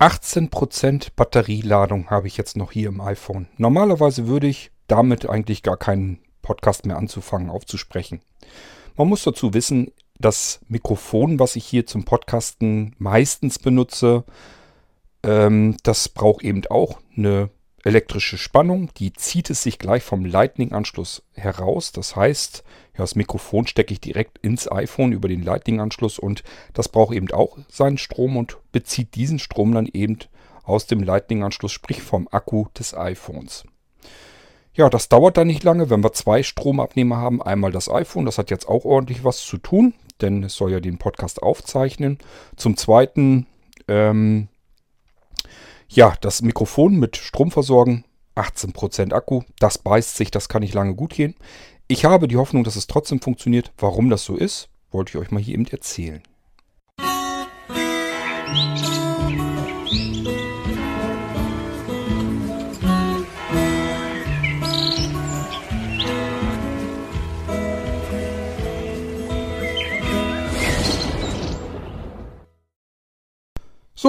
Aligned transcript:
18% 0.00 1.08
Batterieladung 1.14 2.08
habe 2.08 2.26
ich 2.26 2.38
jetzt 2.38 2.56
noch 2.56 2.72
hier 2.72 2.88
im 2.88 3.02
iPhone. 3.02 3.48
Normalerweise 3.58 4.26
würde 4.26 4.46
ich 4.46 4.70
damit 4.86 5.28
eigentlich 5.28 5.62
gar 5.62 5.76
keinen 5.76 6.20
Podcast 6.40 6.86
mehr 6.86 6.96
anzufangen 6.96 7.50
aufzusprechen. 7.50 8.22
Man 8.96 9.08
muss 9.08 9.24
dazu 9.24 9.52
wissen, 9.52 9.92
das 10.18 10.60
Mikrofon, 10.68 11.38
was 11.38 11.54
ich 11.54 11.66
hier 11.66 11.86
zum 11.86 12.04
Podcasten 12.04 12.94
meistens 12.98 13.58
benutze, 13.58 14.24
ähm, 15.22 15.76
das 15.82 16.08
braucht 16.08 16.42
eben 16.44 16.62
auch 16.70 16.98
eine 17.16 17.50
elektrische 17.84 18.38
Spannung. 18.38 18.90
Die 18.96 19.12
zieht 19.12 19.50
es 19.50 19.62
sich 19.62 19.78
gleich 19.78 20.02
vom 20.02 20.24
Lightning-Anschluss 20.24 21.22
heraus. 21.34 21.92
Das 21.92 22.16
heißt, 22.16 22.62
das 22.94 23.14
Mikrofon 23.14 23.66
stecke 23.66 23.92
ich 23.92 24.00
direkt 24.00 24.38
ins 24.38 24.70
iPhone 24.70 25.12
über 25.12 25.28
den 25.28 25.42
Lightning-Anschluss 25.42 26.18
und 26.18 26.42
das 26.74 26.88
braucht 26.88 27.14
eben 27.14 27.30
auch 27.30 27.58
seinen 27.68 27.98
Strom 27.98 28.36
und 28.36 28.58
bezieht 28.72 29.14
diesen 29.14 29.38
Strom 29.38 29.72
dann 29.72 29.86
eben 29.86 30.18
aus 30.64 30.86
dem 30.86 31.02
Lightning-Anschluss, 31.02 31.72
sprich 31.72 32.02
vom 32.02 32.28
Akku 32.30 32.66
des 32.78 32.94
iPhones. 32.94 33.64
Ja, 34.74 34.88
das 34.88 35.08
dauert 35.08 35.36
dann 35.36 35.48
nicht 35.48 35.64
lange, 35.64 35.90
wenn 35.90 36.04
wir 36.04 36.12
zwei 36.12 36.42
Stromabnehmer 36.42 37.16
haben. 37.16 37.42
Einmal 37.42 37.72
das 37.72 37.90
iPhone, 37.90 38.24
das 38.24 38.38
hat 38.38 38.50
jetzt 38.50 38.68
auch 38.68 38.84
ordentlich 38.84 39.24
was 39.24 39.38
zu 39.38 39.58
tun, 39.58 39.94
denn 40.20 40.44
es 40.44 40.54
soll 40.54 40.70
ja 40.70 40.80
den 40.80 40.98
Podcast 40.98 41.42
aufzeichnen. 41.42 42.18
Zum 42.56 42.76
Zweiten 42.76 43.46
ähm, 43.88 44.48
ja, 45.90 46.14
das 46.20 46.42
Mikrofon 46.42 46.96
mit 46.96 47.16
Strom 47.16 47.50
versorgen, 47.50 48.04
18% 48.36 49.12
Akku, 49.12 49.42
das 49.58 49.78
beißt 49.78 50.16
sich, 50.16 50.30
das 50.30 50.48
kann 50.48 50.62
nicht 50.62 50.74
lange 50.74 50.94
gut 50.94 51.14
gehen. 51.14 51.34
Ich 51.88 52.04
habe 52.04 52.28
die 52.28 52.36
Hoffnung, 52.36 52.62
dass 52.62 52.76
es 52.76 52.86
trotzdem 52.86 53.20
funktioniert. 53.20 53.72
Warum 53.76 54.08
das 54.08 54.24
so 54.24 54.36
ist, 54.36 54.68
wollte 54.92 55.10
ich 55.10 55.16
euch 55.16 55.32
mal 55.32 55.42
hier 55.42 55.54
eben 55.54 55.66
erzählen. 55.66 56.22
Musik 58.48 59.09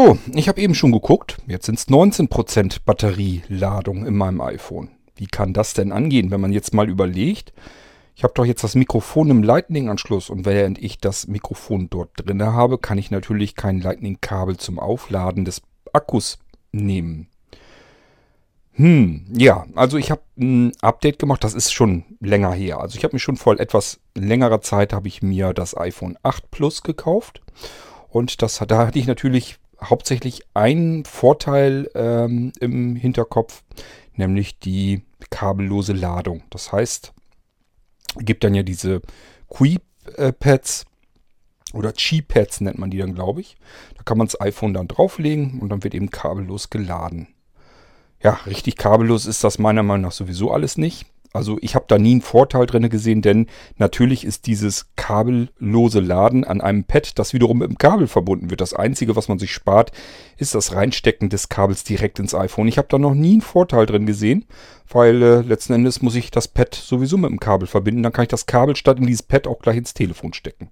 So, 0.04 0.18
ich 0.34 0.50
habe 0.50 0.60
eben 0.60 0.74
schon 0.74 0.92
geguckt. 0.92 1.38
Jetzt 1.46 1.68
sind 1.68 1.78
es 1.78 1.88
19% 1.88 2.78
Batterieladung 2.86 4.08
in 4.08 4.16
meinem 4.16 4.42
iPhone. 4.42 4.90
Wie 5.16 5.28
kann 5.28 5.54
das 5.54 5.76
denn 5.76 5.92
angehen, 5.92 6.32
wenn 6.32 6.42
man 6.42 6.52
jetzt 6.52 6.74
mal 6.74 6.90
überlegt, 6.90 7.54
ich 8.16 8.24
habe 8.24 8.34
doch 8.34 8.46
jetzt 8.46 8.64
das 8.64 8.74
Mikrofon 8.74 9.30
im 9.30 9.44
Lightning-Anschluss 9.44 10.32
und 10.32 10.44
während 10.48 10.82
ich 10.82 10.98
das 10.98 11.28
Mikrofon 11.28 11.88
dort 11.92 12.10
drin 12.16 12.42
habe, 12.42 12.80
kann 12.80 12.98
ich 12.98 13.12
natürlich 13.12 13.56
kein 13.56 13.80
Lightning-Kabel 13.80 14.58
zum 14.58 14.80
Aufladen 14.80 15.46
des 15.46 15.62
Akkus 15.94 16.40
nehmen. 16.72 17.28
Hm, 18.72 19.28
ja, 19.38 19.68
also 19.76 19.98
ich 19.98 20.10
habe 20.10 20.24
ein 20.40 20.72
Update 20.82 21.20
gemacht, 21.20 21.44
das 21.44 21.54
ist 21.54 21.74
schon 21.74 22.06
länger 22.20 22.54
her. 22.54 22.80
Also 22.80 22.98
ich 22.98 23.04
habe 23.04 23.16
mir 23.16 23.20
schon 23.20 23.38
vor 23.38 23.60
etwas 23.60 24.00
längerer 24.16 24.62
Zeit 24.62 24.94
habe 24.94 25.08
ich 25.08 25.22
mir 25.22 25.54
das 25.54 25.78
iPhone 25.78 26.18
8 26.24 26.50
Plus 26.50 26.82
gekauft 26.82 27.42
und 28.10 28.42
das 28.42 28.64
da 28.68 28.88
hatte 28.88 28.98
ich 28.98 29.06
natürlich 29.06 29.61
hauptsächlich 29.84 30.44
einen 30.54 31.06
Vorteil 31.06 31.90
ähm, 31.96 32.52
im 32.60 32.96
Hinterkopf, 32.96 33.64
nämlich 34.16 34.60
die 34.60 35.04
kabellose 35.30 35.94
Ladung. 35.94 36.44
Das 36.50 36.72
heißt, 36.72 37.14
gibt 38.20 38.44
dann 38.44 38.54
ja 38.54 38.64
diese 38.64 39.02
Qi-Pads 39.50 40.86
oder 41.74 41.94
Qi-Pads 41.94 42.62
nennt 42.62 42.78
man 42.78 42.92
die 42.92 42.98
dann, 42.98 43.16
glaube 43.16 43.42
ich. 43.42 43.56
Da 43.96 44.04
kann 44.04 44.18
man 44.18 44.28
das 44.28 44.40
iPhone 44.40 44.74
dann 44.74 44.88
drauflegen 44.88 45.60
und 45.60 45.70
dann 45.70 45.84
wird 45.84 45.96
eben 45.96 46.10
kabellos 46.10 46.70
geladen. 46.70 47.28
Ja, 48.22 48.34
richtig 48.46 48.76
kabellos 48.76 49.26
ist 49.26 49.44
das 49.44 49.58
meiner 49.58 49.84
Meinung 49.84 50.04
nach 50.04 50.12
sowieso 50.12 50.52
alles 50.52 50.78
nicht. 50.78 51.06
Also 51.34 51.58
ich 51.62 51.76
habe 51.76 51.86
da 51.88 51.98
nie 51.98 52.12
einen 52.12 52.22
Vorteil 52.22 52.66
drin 52.66 52.90
gesehen, 52.90 53.22
denn 53.22 53.48
natürlich 53.78 54.26
ist 54.26 54.48
dieses 54.48 54.88
kabellose 54.98 56.02
Laden 56.02 56.44
an 56.44 56.60
einem 56.60 56.84
Pad, 56.84 57.18
das 57.18 57.34
wiederum 57.34 57.60
mit 57.60 57.70
dem 57.70 57.78
Kabel 57.78 58.08
verbunden 58.08 58.50
wird. 58.50 58.60
Das 58.60 58.74
Einzige, 58.74 59.16
was 59.16 59.30
man 59.30 59.40
sich 59.40 59.54
spart, 59.54 59.92
ist 60.38 60.56
das 60.56 60.74
Reinstecken 60.76 61.30
des 61.30 61.48
Kabels 61.48 61.86
direkt 61.86 62.20
ins 62.20 62.36
iPhone. 62.36 62.68
Ich 62.68 62.78
habe 62.78 62.90
da 62.90 62.98
noch 62.98 63.14
nie 63.14 63.34
einen 63.34 63.42
Vorteil 63.42 63.86
drin 63.86 64.06
gesehen, 64.06 64.46
weil 64.90 65.22
äh, 65.22 65.42
letzten 65.42 65.74
Endes 65.74 66.02
muss 66.02 66.16
ich 66.16 66.32
das 66.32 66.50
Pad 66.50 66.76
sowieso 66.76 67.18
mit 67.18 67.30
dem 67.30 67.40
Kabel 67.40 67.68
verbinden. 67.68 68.04
Dann 68.04 68.14
kann 68.14 68.24
ich 68.24 68.30
das 68.30 68.46
Kabel 68.46 68.76
statt 68.76 69.00
in 69.00 69.08
dieses 69.08 69.24
Pad 69.24 69.48
auch 69.48 69.60
gleich 69.60 69.78
ins 69.78 69.94
Telefon 69.94 70.34
stecken. 70.34 70.70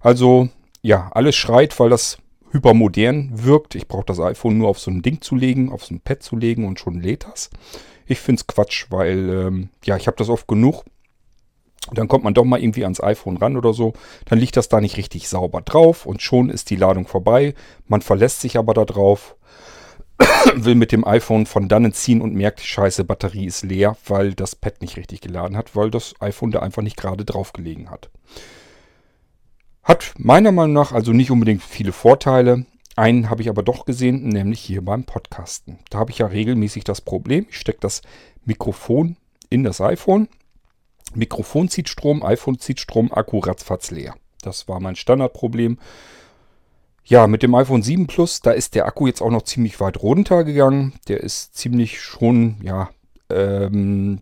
Also 0.00 0.48
ja, 0.82 1.10
alles 1.12 1.36
schreit, 1.36 1.78
weil 1.80 1.88
das 1.88 2.18
hypermodern 2.50 3.30
wirkt. 3.32 3.74
Ich 3.74 3.88
brauche 3.88 4.04
das 4.04 4.20
iPhone 4.20 4.58
nur 4.58 4.68
auf 4.68 4.78
so 4.78 4.90
ein 4.90 5.00
Ding 5.00 5.22
zu 5.22 5.34
legen, 5.34 5.72
auf 5.72 5.84
so 5.84 5.94
ein 5.94 6.00
Pad 6.00 6.22
zu 6.22 6.36
legen 6.36 6.66
und 6.66 6.78
schon 6.78 7.00
lädt 7.00 7.24
das. 7.24 7.48
Ich 8.12 8.20
finde 8.20 8.40
es 8.40 8.46
Quatsch, 8.46 8.86
weil 8.90 9.28
ähm, 9.30 9.68
ja, 9.84 9.96
ich 9.96 10.06
habe 10.06 10.18
das 10.18 10.28
oft 10.28 10.46
genug. 10.46 10.84
Dann 11.92 12.08
kommt 12.08 12.24
man 12.24 12.34
doch 12.34 12.44
mal 12.44 12.60
irgendwie 12.60 12.84
ans 12.84 13.02
iPhone 13.02 13.38
ran 13.38 13.56
oder 13.56 13.72
so. 13.72 13.94
Dann 14.26 14.38
liegt 14.38 14.56
das 14.56 14.68
da 14.68 14.80
nicht 14.80 14.98
richtig 14.98 15.28
sauber 15.28 15.62
drauf 15.62 16.04
und 16.04 16.20
schon 16.20 16.50
ist 16.50 16.68
die 16.70 16.76
Ladung 16.76 17.06
vorbei. 17.06 17.54
Man 17.86 18.02
verlässt 18.02 18.40
sich 18.40 18.58
aber 18.58 18.74
da 18.74 18.84
drauf, 18.84 19.34
will 20.54 20.74
mit 20.74 20.92
dem 20.92 21.06
iPhone 21.06 21.46
von 21.46 21.68
dannen 21.68 21.94
ziehen 21.94 22.20
und 22.20 22.34
merkt, 22.34 22.60
scheiße, 22.60 23.04
Batterie 23.04 23.46
ist 23.46 23.62
leer, 23.62 23.96
weil 24.06 24.34
das 24.34 24.54
Pad 24.54 24.82
nicht 24.82 24.96
richtig 24.96 25.22
geladen 25.22 25.56
hat, 25.56 25.74
weil 25.74 25.90
das 25.90 26.14
iPhone 26.20 26.50
da 26.50 26.60
einfach 26.60 26.82
nicht 26.82 26.98
gerade 26.98 27.24
drauf 27.24 27.54
gelegen 27.54 27.90
hat. 27.90 28.10
Hat 29.82 30.12
meiner 30.18 30.52
Meinung 30.52 30.74
nach 30.74 30.92
also 30.92 31.12
nicht 31.12 31.30
unbedingt 31.30 31.62
viele 31.62 31.92
Vorteile. 31.92 32.66
Einen 32.96 33.30
habe 33.30 33.42
ich 33.42 33.48
aber 33.48 33.62
doch 33.62 33.84
gesehen, 33.84 34.28
nämlich 34.28 34.60
hier 34.60 34.84
beim 34.84 35.04
Podcasten. 35.04 35.78
Da 35.90 35.98
habe 35.98 36.10
ich 36.10 36.18
ja 36.18 36.26
regelmäßig 36.26 36.84
das 36.84 37.00
Problem, 37.00 37.46
ich 37.48 37.58
stecke 37.58 37.80
das 37.80 38.02
Mikrofon 38.44 39.16
in 39.48 39.62
das 39.64 39.80
iPhone. 39.80 40.28
Mikrofon 41.14 41.68
zieht 41.68 41.88
Strom, 41.88 42.22
iPhone 42.22 42.58
zieht 42.58 42.80
Strom, 42.80 43.12
Akku 43.12 43.38
ratzfatz 43.38 43.90
leer. 43.90 44.14
Das 44.42 44.68
war 44.68 44.80
mein 44.80 44.96
Standardproblem. 44.96 45.78
Ja, 47.04 47.26
mit 47.26 47.42
dem 47.42 47.54
iPhone 47.54 47.82
7 47.82 48.06
Plus, 48.06 48.40
da 48.40 48.52
ist 48.52 48.74
der 48.74 48.86
Akku 48.86 49.06
jetzt 49.06 49.20
auch 49.22 49.30
noch 49.30 49.42
ziemlich 49.42 49.80
weit 49.80 50.02
runtergegangen. 50.02 50.92
Der 51.08 51.20
ist 51.20 51.56
ziemlich 51.56 52.00
schon, 52.00 52.56
ja, 52.62 52.90
ähm, 53.30 54.20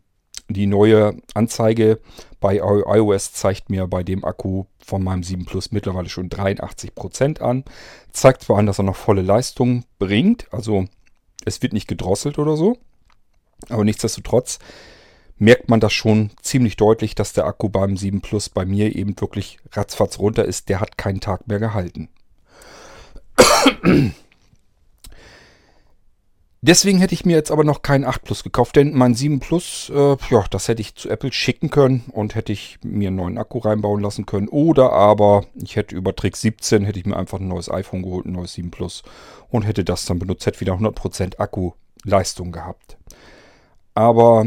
die 0.52 0.66
neue 0.66 1.16
Anzeige 1.34 2.00
bei 2.40 2.56
iOS 2.56 3.32
zeigt 3.32 3.70
mir 3.70 3.86
bei 3.86 4.02
dem 4.02 4.24
Akku 4.24 4.64
von 4.84 5.02
meinem 5.02 5.22
7 5.22 5.44
Plus 5.44 5.72
mittlerweile 5.72 6.08
schon 6.08 6.28
83% 6.28 7.40
an. 7.40 7.64
Zeigt 8.12 8.42
zwar 8.42 8.58
an, 8.58 8.66
dass 8.66 8.78
er 8.78 8.84
noch 8.84 8.96
volle 8.96 9.22
Leistung 9.22 9.84
bringt, 9.98 10.52
also 10.52 10.86
es 11.44 11.62
wird 11.62 11.72
nicht 11.72 11.88
gedrosselt 11.88 12.38
oder 12.38 12.56
so, 12.56 12.78
aber 13.68 13.84
nichtsdestotrotz 13.84 14.58
merkt 15.40 15.68
man 15.68 15.80
das 15.80 15.92
schon 15.92 16.30
ziemlich 16.42 16.76
deutlich, 16.76 17.14
dass 17.14 17.32
der 17.32 17.46
Akku 17.46 17.68
beim 17.68 17.96
7 17.96 18.20
Plus 18.20 18.48
bei 18.48 18.64
mir 18.64 18.94
eben 18.94 19.18
wirklich 19.20 19.58
ratzfatz 19.72 20.18
runter 20.18 20.44
ist. 20.44 20.68
Der 20.68 20.80
hat 20.80 20.98
keinen 20.98 21.20
Tag 21.20 21.48
mehr 21.48 21.58
gehalten. 21.58 22.08
Deswegen 26.62 26.98
hätte 26.98 27.14
ich 27.14 27.24
mir 27.24 27.36
jetzt 27.36 27.50
aber 27.50 27.64
noch 27.64 27.80
keinen 27.80 28.04
8 28.04 28.22
Plus 28.22 28.42
gekauft, 28.42 28.76
denn 28.76 28.94
mein 28.94 29.14
7 29.14 29.40
Plus, 29.40 29.90
äh, 29.94 30.16
ja, 30.28 30.44
das 30.50 30.68
hätte 30.68 30.82
ich 30.82 30.94
zu 30.94 31.08
Apple 31.08 31.32
schicken 31.32 31.70
können 31.70 32.04
und 32.12 32.34
hätte 32.34 32.52
ich 32.52 32.78
mir 32.82 33.08
einen 33.08 33.16
neuen 33.16 33.38
Akku 33.38 33.60
reinbauen 33.60 34.02
lassen 34.02 34.26
können. 34.26 34.48
Oder 34.48 34.92
aber 34.92 35.46
ich 35.54 35.76
hätte 35.76 35.96
über 35.96 36.14
Trick 36.14 36.36
17, 36.36 36.84
hätte 36.84 36.98
ich 36.98 37.06
mir 37.06 37.16
einfach 37.16 37.40
ein 37.40 37.48
neues 37.48 37.70
iPhone 37.70 38.02
geholt, 38.02 38.26
ein 38.26 38.32
neues 38.32 38.52
7 38.52 38.70
Plus 38.70 39.02
und 39.48 39.62
hätte 39.62 39.84
das 39.84 40.04
dann 40.04 40.18
benutzt, 40.18 40.44
hätte 40.44 40.60
wieder 40.60 40.74
100% 40.74 41.38
Akkuleistung 41.38 42.52
gehabt. 42.52 42.98
Aber 43.94 44.44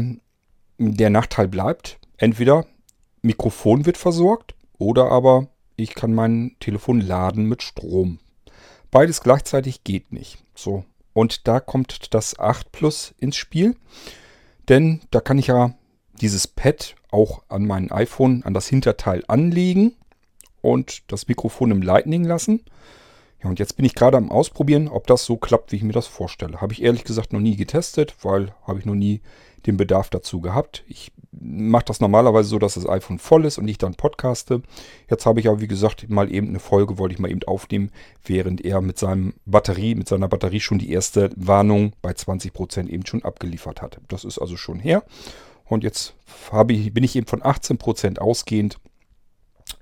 der 0.78 1.10
Nachteil 1.10 1.48
bleibt, 1.48 1.98
entweder 2.16 2.64
Mikrofon 3.22 3.86
wird 3.86 3.96
versorgt 3.96 4.54
oder 4.78 5.10
aber 5.10 5.48
ich 5.74 5.96
kann 5.96 6.14
mein 6.14 6.54
Telefon 6.60 7.00
laden 7.00 7.46
mit 7.46 7.64
Strom. 7.64 8.20
Beides 8.92 9.20
gleichzeitig 9.20 9.82
geht 9.82 10.12
nicht. 10.12 10.44
So, 10.54 10.84
und 11.14 11.48
da 11.48 11.60
kommt 11.60 12.12
das 12.12 12.38
8 12.38 12.70
Plus 12.70 13.14
ins 13.18 13.36
Spiel. 13.36 13.76
Denn 14.68 15.00
da 15.10 15.20
kann 15.20 15.38
ich 15.38 15.46
ja 15.46 15.74
dieses 16.20 16.46
Pad 16.46 16.96
auch 17.10 17.42
an 17.48 17.66
mein 17.66 17.90
iPhone, 17.90 18.42
an 18.44 18.52
das 18.52 18.66
Hinterteil 18.68 19.24
anlegen 19.28 19.94
und 20.60 21.10
das 21.10 21.28
Mikrofon 21.28 21.70
im 21.70 21.82
Lightning 21.82 22.24
lassen. 22.24 22.60
Ja, 23.42 23.50
und 23.50 23.58
jetzt 23.58 23.76
bin 23.76 23.84
ich 23.84 23.94
gerade 23.94 24.16
am 24.16 24.30
Ausprobieren, 24.30 24.88
ob 24.88 25.06
das 25.06 25.24
so 25.24 25.36
klappt, 25.36 25.72
wie 25.72 25.76
ich 25.76 25.82
mir 25.82 25.92
das 25.92 26.06
vorstelle. 26.06 26.60
Habe 26.60 26.72
ich 26.72 26.82
ehrlich 26.82 27.04
gesagt 27.04 27.32
noch 27.32 27.40
nie 27.40 27.56
getestet, 27.56 28.14
weil 28.22 28.54
habe 28.66 28.78
ich 28.78 28.86
noch 28.86 28.94
nie 28.94 29.20
den 29.66 29.76
Bedarf 29.76 30.10
dazu 30.10 30.40
gehabt. 30.40 30.82
Ich 30.86 31.12
mache 31.40 31.86
das 31.86 32.00
normalerweise 32.00 32.48
so, 32.48 32.58
dass 32.58 32.74
das 32.74 32.88
iPhone 32.88 33.18
voll 33.18 33.44
ist 33.44 33.58
und 33.58 33.68
ich 33.68 33.78
dann 33.78 33.94
podcaste. 33.94 34.62
Jetzt 35.08 35.26
habe 35.26 35.40
ich 35.40 35.48
aber, 35.48 35.60
wie 35.60 35.68
gesagt, 35.68 36.08
mal 36.08 36.32
eben 36.32 36.48
eine 36.48 36.60
Folge, 36.60 36.98
wollte 36.98 37.14
ich 37.14 37.20
mal 37.20 37.30
eben 37.30 37.42
aufnehmen, 37.44 37.90
während 38.24 38.64
er 38.64 38.80
mit 38.80 38.98
seinem 38.98 39.34
Batterie, 39.46 39.94
mit 39.94 40.08
seiner 40.08 40.28
Batterie 40.28 40.60
schon 40.60 40.78
die 40.78 40.92
erste 40.92 41.30
Warnung 41.36 41.92
bei 42.02 42.12
20% 42.12 42.88
eben 42.88 43.06
schon 43.06 43.24
abgeliefert 43.24 43.82
hat. 43.82 44.00
Das 44.08 44.24
ist 44.24 44.38
also 44.38 44.56
schon 44.56 44.78
her. 44.78 45.04
Und 45.64 45.84
jetzt 45.84 46.14
ich, 46.68 46.94
bin 46.94 47.04
ich 47.04 47.16
eben 47.16 47.26
von 47.26 47.42
18% 47.42 48.18
ausgehend 48.18 48.78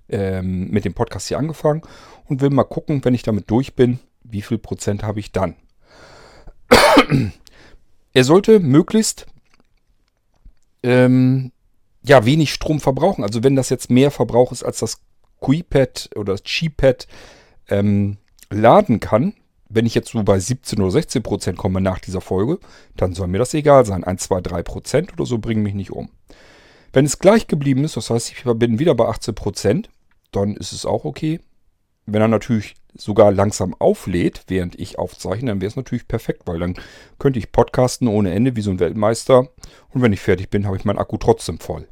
ähm, 0.08 0.70
mit 0.70 0.84
dem 0.84 0.94
Podcast 0.94 1.28
hier 1.28 1.38
angefangen 1.38 1.82
und 2.28 2.40
will 2.40 2.50
mal 2.50 2.64
gucken, 2.64 3.04
wenn 3.04 3.14
ich 3.14 3.22
damit 3.22 3.50
durch 3.50 3.74
bin, 3.74 3.98
wie 4.22 4.42
viel 4.42 4.58
Prozent 4.58 5.02
habe 5.02 5.20
ich 5.20 5.32
dann. 5.32 5.56
er 8.12 8.24
sollte 8.24 8.60
möglichst 8.60 9.26
ähm, 10.82 11.52
ja, 12.02 12.24
wenig 12.24 12.52
Strom 12.52 12.80
verbrauchen. 12.80 13.24
Also 13.24 13.42
wenn 13.42 13.56
das 13.56 13.70
jetzt 13.70 13.90
mehr 13.90 14.10
Verbrauch 14.10 14.52
ist, 14.52 14.62
als 14.62 14.80
das 14.80 15.00
QiPad 15.40 16.10
oder 16.16 16.32
das 16.32 16.42
G-Pad 16.44 17.06
ähm, 17.68 18.18
laden 18.50 19.00
kann, 19.00 19.34
wenn 19.68 19.86
ich 19.86 19.94
jetzt 19.94 20.10
so 20.10 20.22
bei 20.22 20.38
17 20.38 20.80
oder 20.80 20.90
16 20.90 21.22
Prozent 21.22 21.58
komme 21.58 21.80
nach 21.80 21.98
dieser 21.98 22.20
Folge, 22.20 22.58
dann 22.96 23.14
soll 23.14 23.28
mir 23.28 23.38
das 23.38 23.54
egal 23.54 23.86
sein. 23.86 24.04
1, 24.04 24.24
2, 24.24 24.40
3 24.42 24.62
Prozent 24.62 25.12
oder 25.12 25.24
so 25.24 25.38
bringen 25.38 25.62
mich 25.62 25.74
nicht 25.74 25.90
um. 25.90 26.10
Wenn 26.92 27.06
es 27.06 27.18
gleich 27.18 27.46
geblieben 27.46 27.84
ist, 27.84 27.96
das 27.96 28.10
heißt, 28.10 28.30
ich 28.32 28.44
bin 28.44 28.78
wieder 28.78 28.94
bei 28.94 29.06
18 29.06 29.34
Prozent, 29.34 29.88
dann 30.30 30.56
ist 30.56 30.72
es 30.72 30.84
auch 30.84 31.04
okay. 31.04 31.40
Wenn 32.06 32.22
er 32.22 32.28
natürlich 32.28 32.74
sogar 32.94 33.32
langsam 33.32 33.74
auflädt, 33.78 34.44
während 34.48 34.78
ich 34.78 34.98
aufzeichne, 34.98 35.50
dann 35.50 35.60
wäre 35.60 35.68
es 35.68 35.76
natürlich 35.76 36.08
perfekt, 36.08 36.42
weil 36.46 36.58
dann 36.58 36.74
könnte 37.18 37.38
ich 37.38 37.52
podcasten 37.52 38.08
ohne 38.08 38.32
Ende 38.32 38.56
wie 38.56 38.60
so 38.60 38.70
ein 38.70 38.80
Weltmeister 38.80 39.48
und 39.90 40.02
wenn 40.02 40.12
ich 40.12 40.20
fertig 40.20 40.50
bin, 40.50 40.66
habe 40.66 40.76
ich 40.76 40.84
meinen 40.84 40.98
Akku 40.98 41.16
trotzdem 41.16 41.58
voll. 41.58 41.86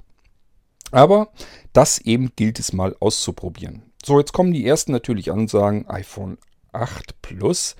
Aber 0.90 1.30
das 1.72 1.98
eben 1.98 2.32
gilt 2.36 2.58
es 2.58 2.72
mal 2.72 2.96
auszuprobieren. 3.00 3.82
So, 4.04 4.18
jetzt 4.18 4.32
kommen 4.32 4.52
die 4.52 4.66
ersten 4.66 4.92
natürlich 4.92 5.30
an 5.30 5.40
und 5.40 5.50
sagen, 5.50 5.86
iPhone 5.88 6.38
8 6.72 7.22
Plus, 7.22 7.76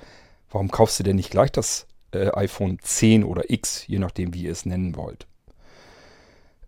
warum 0.50 0.70
kaufst 0.70 0.98
du 0.98 1.02
denn 1.02 1.16
nicht 1.16 1.30
gleich 1.30 1.50
das 1.52 1.86
äh, 2.12 2.30
iPhone 2.32 2.78
10 2.80 3.24
oder 3.24 3.50
X, 3.50 3.86
je 3.86 3.98
nachdem, 3.98 4.34
wie 4.34 4.44
ihr 4.44 4.52
es 4.52 4.66
nennen 4.66 4.96
wollt? 4.96 5.26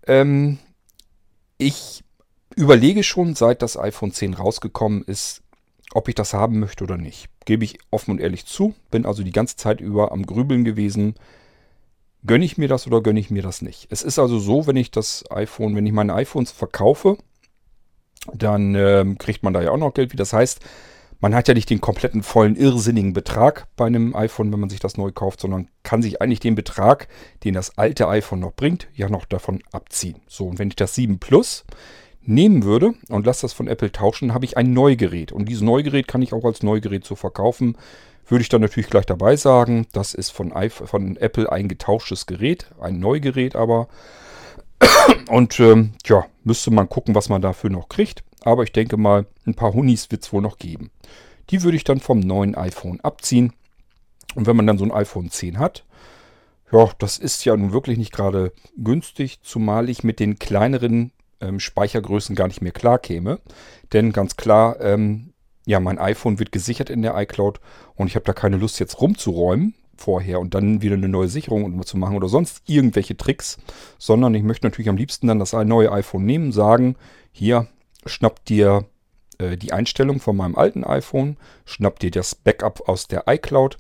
Ähm, 0.07 0.59
ich 1.59 2.03
überlege 2.57 3.03
schon, 3.03 3.35
seit 3.35 3.63
das 3.63 3.79
iPhone 3.79 4.13
10 4.13 4.35
rausgekommen 4.35 5.05
ist, 5.05 5.43
ob 5.95 6.09
ich 6.09 6.15
das 6.15 6.33
haben 6.35 6.59
möchte 6.59 6.85
oder 6.85 6.97
nicht. 6.97 7.29
Gebe 7.45 7.65
ich 7.65 7.79
offen 7.91 8.13
und 8.13 8.21
ehrlich 8.21 8.47
zu. 8.47 8.75
Bin 8.91 9.07
also 9.07 9.23
die 9.23 9.33
ganze 9.33 9.57
Zeit 9.57 9.81
über 9.81 10.13
am 10.13 10.25
Grübeln 10.25 10.65
gewesen. 10.65 11.15
Gönne 12.25 12.45
ich 12.45 12.59
mir 12.59 12.69
das 12.69 12.87
oder 12.87 13.01
gönne 13.01 13.21
ich 13.21 13.31
mir 13.31 13.43
das 13.43 13.63
nicht? 13.63 13.89
Es 13.91 14.03
ist 14.03 14.19
also 14.19 14.39
so, 14.39 14.67
wenn 14.67 14.77
ich 14.77 14.91
das 14.91 15.25
iPhone, 15.31 15.75
wenn 15.75 15.87
ich 15.87 15.93
meine 15.93 16.15
iPhones 16.15 16.53
verkaufe, 16.53 17.19
dann 18.33 18.75
äh, 18.75 19.05
kriegt 19.19 19.43
man 19.43 19.53
da 19.53 19.63
ja 19.63 19.73
auch 19.73 19.79
noch 19.79 19.95
Geld. 19.95 20.13
Wie 20.13 20.17
das 20.17 20.33
heißt, 20.33 20.61
man 21.23 21.35
hat 21.35 21.47
ja 21.47 21.55
nicht 21.55 21.71
den 21.71 21.81
kompletten 21.81 22.23
vollen 22.23 22.57
irrsinnigen 22.57 23.13
Betrag 23.13 23.69
bei 23.77 23.87
einem 23.87 24.15
iPhone, 24.17 24.53
wenn 24.53 24.61
man 24.61 24.71
sich 24.71 24.81
das 24.81 24.97
neu 24.97 25.13
kauft, 25.13 25.41
sondern 25.41 25.69
kann 25.85 26.03
sich 26.03 26.21
eigentlich 26.21 26.41
den 26.41 26.57
Betrag, 26.57 27.07
den 27.45 27.55
das 27.55 27.79
alte 27.79 28.09
iPhone 28.09 28.41
noch 28.41 28.55
bringt, 28.55 28.89
ja 28.95 29.09
noch 29.09 29.25
davon 29.25 29.63
abziehen. 29.71 30.21
So, 30.27 30.49
und 30.49 30.59
wenn 30.59 30.69
ich 30.69 30.77
das 30.77 30.97
7 30.97 31.21
Plus 31.21 31.65
nehmen 32.25 32.63
würde 32.65 32.95
und 33.09 33.27
lasse 33.27 33.43
das 33.43 33.53
von 33.53 33.69
Apple 33.69 33.93
tauschen, 33.93 34.35
habe 34.35 34.45
ich 34.45 34.57
ein 34.57 34.73
Neugerät. 34.73 35.33
Und 35.33 35.49
dieses 35.49 35.63
Neugerät 35.63 36.09
kann 36.09 36.23
ich 36.23 36.33
auch 36.33 36.45
als 36.45 36.63
Neugerät 36.63 37.05
so 37.05 37.15
verkaufen. 37.15 37.77
Würde 38.27 38.43
ich 38.43 38.49
dann 38.49 38.61
natürlich 38.61 38.91
gleich 38.91 39.07
dabei 39.07 39.37
sagen, 39.37 39.87
das 39.93 40.15
ist 40.15 40.31
von, 40.31 40.53
von 40.71 41.17
Apple 41.17 41.51
ein 41.51 41.69
getauschtes 41.69 42.27
Gerät, 42.27 42.67
ein 42.81 43.01
Neugerät 43.01 43.57
aber. 43.57 43.89
Und 45.29 45.59
ähm, 45.61 45.93
ja, 46.07 46.25
müsste 46.45 46.71
man 46.71 46.89
gucken, 46.89 47.15
was 47.15 47.29
man 47.29 47.43
dafür 47.43 47.71
noch 47.71 47.89
kriegt. 47.89 48.23
Aber 48.45 48.63
ich 48.63 48.73
denke 48.73 48.97
mal, 48.97 49.27
ein 49.47 49.55
paar 49.55 49.73
Hunis 49.73 50.11
wird 50.11 50.23
es 50.23 50.33
wohl 50.33 50.43
noch 50.43 50.59
geben. 50.59 50.91
Die 51.51 51.63
würde 51.63 51.77
ich 51.77 51.85
dann 51.85 52.01
vom 52.01 52.21
neuen 52.21 52.55
iPhone 52.55 53.01
abziehen. 53.01 53.53
Und 54.35 54.47
wenn 54.47 54.57
man 54.57 54.67
dann 54.67 54.79
so 54.79 54.85
ein 54.85 54.93
iPhone 54.93 55.31
10 55.31 55.59
hat, 55.59 55.85
ja, 56.73 56.89
das 56.99 57.19
ist 57.19 57.45
ja 57.45 57.57
nun 57.57 57.73
wirklich 57.73 57.99
nicht 57.99 58.13
gerade 58.13 58.53
günstig, 58.77 59.41
zumal 59.43 59.91
ich 59.91 60.05
mit 60.05 60.21
den 60.21 60.39
kleineren 60.39 61.13
ähm, 61.43 61.61
Speichergrößen 61.61 62.35
gar 62.35 62.49
nicht 62.49 62.63
mehr 62.63 62.73
klar 62.73 62.99
käme. 62.99 63.41
Denn 63.93 64.13
ganz 64.13 64.37
klar, 64.37 64.81
ähm, 64.81 65.33
ja, 65.67 65.81
mein 65.81 65.99
iPhone 65.99 66.39
wird 66.39 66.53
gesichert 66.53 66.91
in 66.91 67.03
der 67.03 67.17
iCloud 67.17 67.61
und 67.95 68.07
ich 68.07 68.15
habe 68.15 68.25
da 68.25 68.33
keine 68.33 68.57
Lust 68.57 68.81
jetzt 68.81 69.01
rumzuräumen 69.01 69.75
vorher 69.97 70.41
und 70.41 70.55
dann 70.55 70.83
wieder 70.83 70.97
eine 70.97 71.09
neue 71.09 71.29
Sicherung 71.29 71.85
zu 71.85 71.97
machen 71.97 72.17
oder 72.17 72.29
sonst 72.29 72.63
irgendwelche 72.67 73.17
Tricks, 73.17 73.59
sondern 73.99 74.35
ich 74.35 74.43
möchte 74.43 74.67
natürlich 74.67 74.89
am 74.89 74.97
liebsten 74.97 75.29
dann 75.29 75.39
das 75.39 75.53
neue 75.53 75.93
iPhone 75.93 76.25
nehmen, 76.25 76.51
sagen, 76.51 76.97
hier, 77.31 77.69
schnapp 78.07 78.45
dir 78.45 78.87
äh, 79.39 79.57
die 79.57 79.73
Einstellung 79.73 80.19
von 80.19 80.37
meinem 80.37 80.57
alten 80.57 80.85
iPhone, 80.85 81.37
schnapp 81.65 82.01
dir 82.01 82.11
das 82.11 82.35
Backup 82.35 82.89
aus 82.89 83.07
der 83.07 83.25
iCloud 83.29 83.79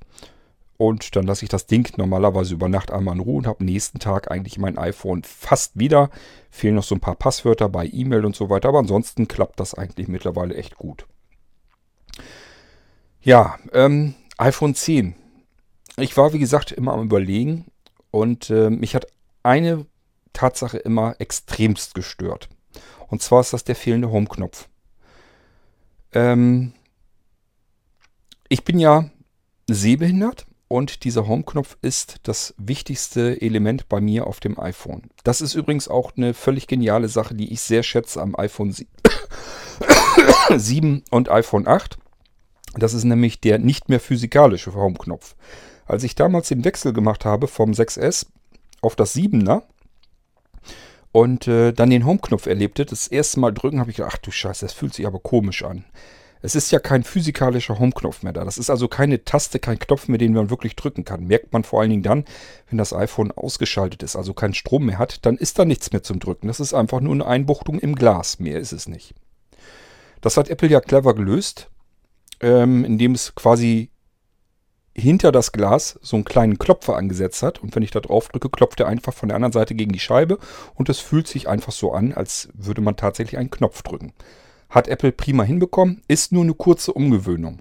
und 0.82 1.14
dann 1.14 1.28
lasse 1.28 1.44
ich 1.44 1.48
das 1.48 1.68
Ding 1.68 1.88
normalerweise 1.96 2.54
über 2.54 2.68
Nacht 2.68 2.90
einmal 2.90 3.14
in 3.14 3.20
Ruhe 3.20 3.38
und 3.38 3.46
habe 3.46 3.64
nächsten 3.64 4.00
Tag 4.00 4.32
eigentlich 4.32 4.58
mein 4.58 4.78
iPhone 4.78 5.22
fast 5.22 5.78
wieder. 5.78 6.10
Fehlen 6.50 6.74
noch 6.74 6.82
so 6.82 6.96
ein 6.96 7.00
paar 7.00 7.14
Passwörter 7.14 7.68
bei 7.68 7.86
E-Mail 7.86 8.24
und 8.24 8.34
so 8.34 8.50
weiter, 8.50 8.68
aber 8.68 8.80
ansonsten 8.80 9.28
klappt 9.28 9.60
das 9.60 9.74
eigentlich 9.74 10.08
mittlerweile 10.08 10.56
echt 10.56 10.74
gut. 10.74 11.06
Ja, 13.20 13.60
ähm, 13.72 14.16
iPhone 14.38 14.74
10. 14.74 15.14
Ich 15.98 16.16
war, 16.16 16.32
wie 16.32 16.40
gesagt, 16.40 16.72
immer 16.72 16.94
am 16.94 17.04
Überlegen 17.04 17.66
und 18.10 18.50
äh, 18.50 18.68
mich 18.68 18.96
hat 18.96 19.06
eine 19.44 19.86
Tatsache 20.32 20.78
immer 20.78 21.14
extremst 21.20 21.94
gestört. 21.94 22.48
Und 23.06 23.22
zwar 23.22 23.42
ist 23.42 23.52
das 23.52 23.62
der 23.62 23.76
fehlende 23.76 24.10
Home-Knopf. 24.10 24.68
Ähm, 26.12 26.72
ich 28.48 28.64
bin 28.64 28.80
ja 28.80 29.10
sehbehindert 29.68 30.44
und 30.72 31.04
dieser 31.04 31.28
Home-Knopf 31.28 31.76
ist 31.82 32.20
das 32.22 32.54
wichtigste 32.56 33.42
Element 33.42 33.90
bei 33.90 34.00
mir 34.00 34.26
auf 34.26 34.40
dem 34.40 34.58
iPhone. 34.58 35.02
Das 35.22 35.42
ist 35.42 35.52
übrigens 35.54 35.86
auch 35.86 36.12
eine 36.16 36.32
völlig 36.32 36.66
geniale 36.66 37.08
Sache, 37.08 37.34
die 37.34 37.52
ich 37.52 37.60
sehr 37.60 37.82
schätze 37.82 38.22
am 38.22 38.34
iPhone 38.34 38.74
7 40.56 41.02
und 41.10 41.28
iPhone 41.30 41.68
8. 41.68 41.98
Das 42.74 42.94
ist 42.94 43.04
nämlich 43.04 43.38
der 43.42 43.58
nicht 43.58 43.90
mehr 43.90 44.00
physikalische 44.00 44.74
Home-Knopf. 44.74 45.36
Als 45.84 46.04
ich 46.04 46.14
damals 46.14 46.48
den 46.48 46.64
Wechsel 46.64 46.94
gemacht 46.94 47.26
habe 47.26 47.48
vom 47.48 47.72
6S 47.72 48.24
auf 48.80 48.96
das 48.96 49.14
7er, 49.14 49.64
und 51.14 51.46
äh, 51.48 51.72
dann 51.72 51.90
den 51.90 52.06
Home-Knopf 52.06 52.46
erlebte, 52.46 52.86
das 52.86 53.08
erste 53.08 53.40
Mal 53.40 53.52
drücken, 53.52 53.78
habe 53.78 53.90
ich 53.90 53.98
gedacht, 53.98 54.14
ach 54.16 54.22
du 54.22 54.30
Scheiße, 54.30 54.64
das 54.64 54.72
fühlt 54.72 54.94
sich 54.94 55.06
aber 55.06 55.18
komisch 55.18 55.64
an. 55.64 55.84
Es 56.42 56.56
ist 56.56 56.72
ja 56.72 56.80
kein 56.80 57.04
physikalischer 57.04 57.78
Home-Knopf 57.78 58.24
mehr 58.24 58.32
da. 58.32 58.44
Das 58.44 58.58
ist 58.58 58.68
also 58.68 58.88
keine 58.88 59.24
Taste, 59.24 59.60
kein 59.60 59.78
Knopf 59.78 60.08
mehr, 60.08 60.18
den 60.18 60.32
man 60.32 60.50
wirklich 60.50 60.74
drücken 60.74 61.04
kann. 61.04 61.26
Merkt 61.26 61.52
man 61.52 61.62
vor 61.62 61.80
allen 61.80 61.90
Dingen 61.90 62.02
dann, 62.02 62.24
wenn 62.68 62.78
das 62.78 62.92
iPhone 62.92 63.30
ausgeschaltet 63.30 64.02
ist, 64.02 64.16
also 64.16 64.34
keinen 64.34 64.54
Strom 64.54 64.86
mehr 64.86 64.98
hat, 64.98 65.24
dann 65.24 65.36
ist 65.36 65.58
da 65.58 65.64
nichts 65.64 65.92
mehr 65.92 66.02
zum 66.02 66.18
Drücken. 66.18 66.48
Das 66.48 66.58
ist 66.58 66.74
einfach 66.74 67.00
nur 67.00 67.14
eine 67.14 67.26
Einbuchtung 67.26 67.78
im 67.78 67.94
Glas. 67.94 68.40
Mehr 68.40 68.58
ist 68.58 68.72
es 68.72 68.88
nicht. 68.88 69.14
Das 70.20 70.36
hat 70.36 70.48
Apple 70.48 70.68
ja 70.68 70.80
clever 70.80 71.14
gelöst, 71.14 71.70
ähm, 72.40 72.84
indem 72.84 73.12
es 73.12 73.34
quasi 73.34 73.90
hinter 74.94 75.32
das 75.32 75.52
Glas 75.52 75.98
so 76.02 76.16
einen 76.16 76.24
kleinen 76.24 76.58
Klopfer 76.58 76.96
angesetzt 76.96 77.42
hat. 77.42 77.62
Und 77.62 77.74
wenn 77.74 77.82
ich 77.82 77.92
da 77.92 78.00
drauf 78.00 78.28
drücke, 78.28 78.50
klopft 78.50 78.80
er 78.80 78.88
einfach 78.88 79.14
von 79.14 79.28
der 79.28 79.36
anderen 79.36 79.52
Seite 79.52 79.74
gegen 79.74 79.92
die 79.92 80.00
Scheibe. 80.00 80.38
Und 80.74 80.88
es 80.88 80.98
fühlt 80.98 81.28
sich 81.28 81.48
einfach 81.48 81.72
so 81.72 81.92
an, 81.92 82.12
als 82.12 82.48
würde 82.54 82.80
man 82.80 82.96
tatsächlich 82.96 83.38
einen 83.38 83.50
Knopf 83.50 83.82
drücken. 83.82 84.12
Hat 84.72 84.88
Apple 84.88 85.12
prima 85.12 85.44
hinbekommen, 85.44 86.02
ist 86.08 86.32
nur 86.32 86.42
eine 86.42 86.54
kurze 86.54 86.92
Umgewöhnung. 86.92 87.60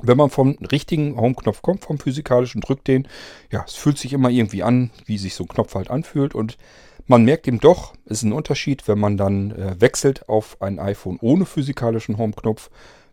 Wenn 0.00 0.16
man 0.16 0.30
vom 0.30 0.56
richtigen 0.72 1.16
Home-Knopf 1.16 1.60
kommt, 1.60 1.84
vom 1.84 1.98
physikalischen, 1.98 2.62
drückt 2.62 2.88
den, 2.88 3.06
ja, 3.50 3.64
es 3.66 3.74
fühlt 3.74 3.98
sich 3.98 4.14
immer 4.14 4.30
irgendwie 4.30 4.62
an, 4.62 4.90
wie 5.04 5.18
sich 5.18 5.34
so 5.34 5.44
ein 5.44 5.48
Knopf 5.48 5.74
halt 5.74 5.90
anfühlt. 5.90 6.34
Und 6.34 6.56
man 7.06 7.24
merkt 7.24 7.46
eben 7.48 7.60
doch, 7.60 7.94
es 8.06 8.18
ist 8.18 8.22
ein 8.22 8.32
Unterschied, 8.32 8.88
wenn 8.88 8.98
man 8.98 9.16
dann 9.18 9.50
äh, 9.50 9.80
wechselt 9.80 10.28
auf 10.28 10.62
ein 10.62 10.78
iPhone 10.78 11.18
ohne 11.20 11.44
physikalischen 11.44 12.16
Home-Knopf 12.16 12.70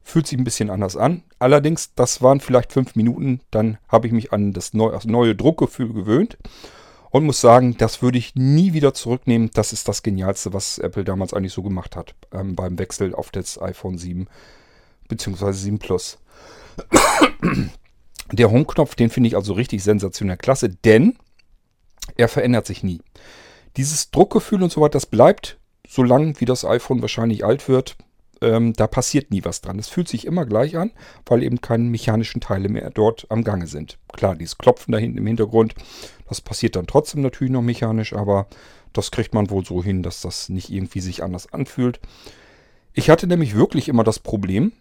Fühlt 0.07 0.27
sich 0.27 0.37
ein 0.37 0.43
bisschen 0.43 0.69
anders 0.69 0.95
an. 0.95 1.23
Allerdings, 1.39 1.95
das 1.95 2.21
waren 2.21 2.39
vielleicht 2.39 2.71
fünf 2.71 2.95
Minuten. 2.95 3.41
Dann 3.49 3.79
habe 3.89 4.05
ich 4.05 4.13
mich 4.13 4.31
an 4.31 4.53
das 4.53 4.75
neue, 4.75 4.99
neue 5.05 5.35
Druckgefühl 5.35 5.91
gewöhnt. 5.93 6.37
Und 7.15 7.23
muss 7.23 7.39
sagen, 7.39 7.77
das 7.77 8.01
würde 8.01 8.17
ich 8.17 8.35
nie 8.35 8.73
wieder 8.73 8.93
zurücknehmen. 8.93 9.49
Das 9.53 9.71
ist 9.71 9.87
das 9.87 10.03
Genialste, 10.03 10.51
was 10.51 10.79
Apple 10.79 11.05
damals 11.05 11.33
eigentlich 11.33 11.53
so 11.53 11.63
gemacht 11.63 11.95
hat. 11.95 12.13
Ähm, 12.33 12.57
beim 12.57 12.77
Wechsel 12.77 13.15
auf 13.15 13.31
das 13.31 13.57
iPhone 13.57 13.97
7 13.97 14.27
bzw. 15.07 15.53
7 15.53 15.79
Plus. 15.79 16.17
Der 18.33 18.51
Home-Knopf, 18.51 18.95
den 18.95 19.09
finde 19.09 19.29
ich 19.29 19.37
also 19.37 19.53
richtig 19.53 19.81
sensationell 19.81 20.35
klasse, 20.35 20.67
denn 20.67 21.15
er 22.17 22.27
verändert 22.27 22.67
sich 22.67 22.83
nie. 22.83 22.99
Dieses 23.77 24.11
Druckgefühl 24.11 24.61
und 24.61 24.73
so 24.73 24.81
weiter, 24.81 24.91
das 24.91 25.05
bleibt, 25.05 25.57
solange 25.87 26.37
wie 26.41 26.45
das 26.45 26.65
iPhone 26.65 27.01
wahrscheinlich 27.01 27.45
alt 27.45 27.69
wird 27.69 27.95
ähm, 28.45 28.73
da 28.73 28.87
passiert 28.87 29.31
nie 29.31 29.43
was 29.43 29.61
dran. 29.61 29.79
Es 29.79 29.89
fühlt 29.89 30.07
sich 30.07 30.25
immer 30.25 30.45
gleich 30.45 30.77
an, 30.77 30.91
weil 31.25 31.43
eben 31.43 31.61
keine 31.61 31.83
mechanischen 31.83 32.41
Teile 32.41 32.69
mehr 32.69 32.89
dort 32.91 33.25
am 33.29 33.43
Gange 33.43 33.67
sind. 33.67 33.97
Klar, 34.13 34.35
dieses 34.35 34.57
Klopfen 34.57 34.91
da 34.91 34.97
hinten 34.97 35.17
im 35.17 35.27
Hintergrund, 35.27 35.75
das 36.29 36.41
passiert 36.41 36.75
dann 36.75 36.87
trotzdem 36.87 37.21
natürlich 37.21 37.51
noch 37.51 37.61
mechanisch, 37.61 38.13
aber 38.13 38.47
das 38.93 39.11
kriegt 39.11 39.33
man 39.33 39.49
wohl 39.49 39.65
so 39.65 39.83
hin, 39.83 40.03
dass 40.03 40.21
das 40.21 40.49
nicht 40.49 40.69
irgendwie 40.69 41.01
sich 41.01 41.23
anders 41.23 41.51
anfühlt. 41.51 41.99
Ich 42.93 43.09
hatte 43.09 43.27
nämlich 43.27 43.55
wirklich 43.55 43.89
immer 43.89 44.03
das 44.03 44.19
Problem, 44.19 44.71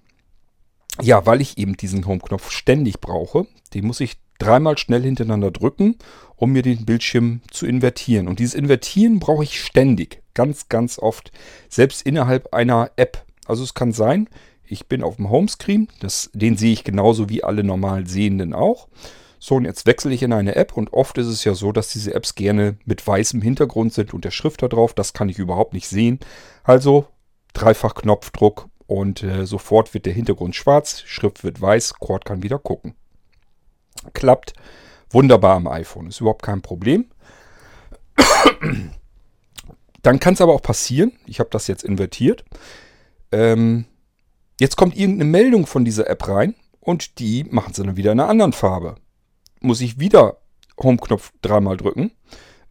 ja, 1.03 1.27
weil 1.27 1.41
ich 1.41 1.59
eben 1.59 1.77
diesen 1.77 2.07
Home-Knopf 2.07 2.51
ständig 2.51 3.01
brauche. 3.01 3.47
Den 3.75 3.87
muss 3.87 4.01
ich 4.01 4.19
dreimal 4.39 4.79
schnell 4.79 5.03
hintereinander 5.03 5.51
drücken, 5.51 5.97
um 6.37 6.53
mir 6.53 6.63
den 6.63 6.85
Bildschirm 6.85 7.41
zu 7.51 7.67
invertieren. 7.67 8.29
Und 8.29 8.39
dieses 8.39 8.55
Invertieren 8.55 9.19
brauche 9.19 9.43
ich 9.43 9.61
ständig, 9.61 10.23
ganz, 10.35 10.69
ganz 10.69 10.99
oft, 10.99 11.33
selbst 11.69 12.03
innerhalb 12.03 12.53
einer 12.55 12.91
App. 12.97 13.25
Also 13.47 13.63
es 13.63 13.75
kann 13.75 13.93
sein, 13.93 14.29
ich 14.67 14.87
bin 14.87 15.03
auf 15.03 15.17
dem 15.17 15.31
Homescreen, 15.31 15.89
das, 16.01 16.31
den 16.33 16.57
sehe 16.57 16.73
ich 16.73 16.85
genauso 16.85 17.29
wie 17.29 17.45
alle 17.45 17.65
normal 17.65 18.07
Sehenden 18.07 18.55
auch. 18.55 18.89
So, 19.39 19.57
und 19.57 19.67
jetzt 19.67 19.87
wechsle 19.87 20.15
ich 20.15 20.23
in 20.23 20.33
eine 20.33 20.57
App 20.57 20.75
und 20.75 20.95
oft 20.95 21.19
ist 21.19 21.27
es 21.27 21.45
ja 21.45 21.55
so, 21.55 21.71
dass 21.71 21.89
diese 21.93 22.15
Apps 22.15 22.35
gerne 22.35 22.79
mit 22.87 23.07
weißem 23.07 23.43
Hintergrund 23.43 23.93
sind 23.93 24.15
und 24.15 24.25
der 24.25 24.31
Schrift 24.31 24.63
da 24.63 24.69
drauf. 24.69 24.95
Das 24.95 25.13
kann 25.13 25.29
ich 25.29 25.39
überhaupt 25.39 25.75
nicht 25.75 25.87
sehen. 25.87 26.19
Also 26.63 27.07
dreifach 27.53 27.95
Knopfdruck 27.95 28.69
und 28.87 29.23
äh, 29.23 29.45
sofort 29.45 29.93
wird 29.93 30.07
der 30.07 30.15
Hintergrund 30.15 30.55
schwarz, 30.55 31.03
Schrift 31.05 31.45
wird 31.45 31.61
weiß, 31.61 31.95
Cord 31.95 32.25
kann 32.25 32.43
wieder 32.43 32.59
gucken. 32.59 32.95
Klappt 34.15 34.55
wunderbar 35.11 35.57
am 35.57 35.67
iPhone, 35.67 36.07
ist 36.07 36.21
überhaupt 36.21 36.43
kein 36.43 36.63
Problem. 36.63 37.07
Dann 40.03 40.21
kann 40.21 40.35
es 40.35 40.41
aber 40.41 40.55
auch 40.55 40.63
passieren, 40.63 41.13
ich 41.27 41.41
habe 41.41 41.51
das 41.51 41.67
jetzt 41.67 41.85
invertiert, 41.85 42.45
ähm, 43.35 43.85
jetzt 44.61 44.77
kommt 44.77 44.97
irgendeine 44.97 45.31
Meldung 45.31 45.67
von 45.67 45.85
dieser 45.85 46.09
App 46.09 46.29
rein 46.29 46.55
und 46.81 47.19
die 47.19 47.45
machen 47.45 47.75
sie 47.75 47.83
dann 47.83 47.97
wieder 47.97 48.13
in 48.13 48.21
einer 48.21 48.29
anderen 48.29 48.53
Farbe 48.53 48.97
muss 49.65 49.81
ich 49.81 49.99
wieder 49.99 50.39
Home-Knopf 50.81 51.33
dreimal 51.43 51.77
drücken, 51.77 52.13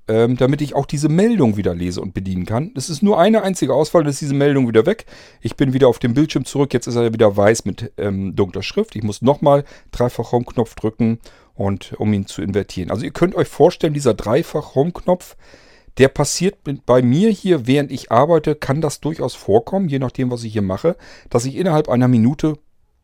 ähm, 0.08 0.38
damit 0.38 0.62
ich 0.62 0.76
auch 0.76 0.86
diese 0.86 1.10
Meldung 1.10 1.58
wieder 1.58 1.74
lese 1.74 2.02
und 2.02 2.14
bedienen 2.14 2.46
kann. 2.46 2.74
Das 2.76 2.90
ist 2.90 3.02
nur 3.02 3.20
eine 3.20 3.42
einzige 3.42 3.74
Auswahl, 3.74 4.04
dann 4.04 4.12
ist 4.12 4.22
diese 4.22 4.34
Meldung 4.34 4.68
wieder 4.68 4.86
weg. 4.86 5.06
Ich 5.42 5.56
bin 5.56 5.74
wieder 5.74 5.88
auf 5.88 6.00
dem 6.00 6.14
Bildschirm 6.14 6.46
zurück, 6.46 6.74
jetzt 6.74 6.88
ist 6.88 6.96
er 6.96 7.14
wieder 7.14 7.36
weiß 7.36 7.66
mit 7.66 7.92
ähm, 7.98 8.36
dunkler 8.36 8.64
Schrift. 8.64 8.96
Ich 8.96 9.04
muss 9.04 9.22
nochmal 9.22 9.64
dreifach 9.92 10.32
Home-Knopf 10.32 10.76
drücken, 10.76 11.20
und 11.56 11.94
um 12.00 12.12
ihn 12.14 12.26
zu 12.26 12.42
invertieren. 12.42 12.90
Also 12.90 13.06
ihr 13.06 13.12
könnt 13.12 13.36
euch 13.36 13.48
vorstellen, 13.48 13.94
dieser 13.94 14.16
dreifach 14.16 14.74
Home-Knopf, 14.74 15.36
der 15.98 16.08
passiert 16.08 16.58
bei 16.86 17.02
mir 17.02 17.30
hier, 17.30 17.68
während 17.68 17.92
ich 17.92 18.12
arbeite, 18.12 18.56
kann 18.56 18.82
das 18.82 19.00
durchaus 19.00 19.36
vorkommen, 19.36 19.90
je 19.90 20.00
nachdem, 20.00 20.32
was 20.32 20.44
ich 20.44 20.54
hier 20.54 20.62
mache, 20.62 20.96
dass 21.30 21.46
ich 21.46 21.56
innerhalb 21.56 21.90
einer 21.90 22.08
Minute 22.08 22.58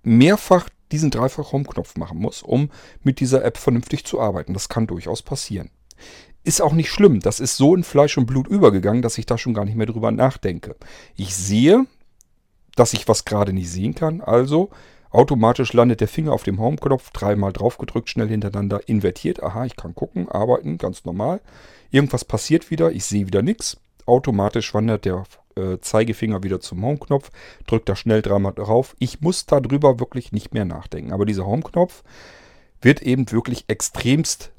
mehrfach 0.03 0.69
diesen 0.91 1.11
dreifach 1.11 1.51
Home-Knopf 1.51 1.97
machen 1.97 2.17
muss, 2.17 2.41
um 2.41 2.71
mit 3.03 3.19
dieser 3.19 3.45
App 3.45 3.57
vernünftig 3.57 4.05
zu 4.05 4.19
arbeiten. 4.19 4.53
Das 4.53 4.69
kann 4.69 4.87
durchaus 4.87 5.21
passieren. 5.21 5.69
Ist 6.43 6.61
auch 6.61 6.73
nicht 6.73 6.89
schlimm. 6.89 7.19
Das 7.19 7.39
ist 7.39 7.57
so 7.57 7.75
in 7.75 7.83
Fleisch 7.83 8.17
und 8.17 8.25
Blut 8.25 8.47
übergegangen, 8.47 9.01
dass 9.01 9.17
ich 9.17 9.25
da 9.25 9.37
schon 9.37 9.53
gar 9.53 9.65
nicht 9.65 9.75
mehr 9.75 9.85
drüber 9.85 10.11
nachdenke. 10.11 10.75
Ich 11.15 11.35
sehe, 11.35 11.85
dass 12.75 12.93
ich 12.93 13.07
was 13.07 13.25
gerade 13.25 13.53
nicht 13.53 13.69
sehen 13.69 13.93
kann. 13.93 14.21
Also 14.21 14.69
automatisch 15.11 15.73
landet 15.73 16.01
der 16.01 16.07
Finger 16.07 16.33
auf 16.33 16.43
dem 16.43 16.59
Home-Knopf, 16.59 17.11
dreimal 17.11 17.53
draufgedrückt, 17.53 18.09
schnell 18.09 18.27
hintereinander, 18.27 18.87
invertiert. 18.87 19.41
Aha, 19.43 19.65
ich 19.65 19.75
kann 19.75 19.95
gucken, 19.95 20.29
arbeiten, 20.29 20.77
ganz 20.77 21.05
normal. 21.05 21.41
Irgendwas 21.91 22.25
passiert 22.25 22.69
wieder, 22.71 22.91
ich 22.91 23.05
sehe 23.05 23.27
wieder 23.27 23.41
nichts. 23.41 23.77
Automatisch 24.05 24.73
wandert 24.73 25.05
der 25.05 25.23
äh, 25.55 25.79
Zeigefinger 25.79 26.43
wieder 26.43 26.59
zum 26.59 26.83
Home-Knopf, 26.83 27.31
drückt 27.67 27.89
da 27.89 27.95
schnell 27.95 28.21
dreimal 28.21 28.53
drauf. 28.53 28.95
Ich 28.99 29.21
muss 29.21 29.45
darüber 29.45 29.99
wirklich 29.99 30.31
nicht 30.31 30.53
mehr 30.53 30.65
nachdenken. 30.65 31.11
Aber 31.11 31.25
dieser 31.25 31.45
Home-Knopf 31.45 32.03
wird 32.81 33.01
eben 33.01 33.31
wirklich 33.31 33.65
extremst 33.67 34.51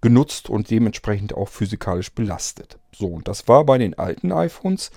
genutzt 0.00 0.48
und 0.48 0.70
dementsprechend 0.70 1.34
auch 1.34 1.48
physikalisch 1.48 2.12
belastet. 2.12 2.78
So, 2.92 3.06
und 3.06 3.28
das 3.28 3.48
war 3.48 3.64
bei 3.64 3.78
den 3.78 3.98
alten 3.98 4.32
iPhones 4.32 4.90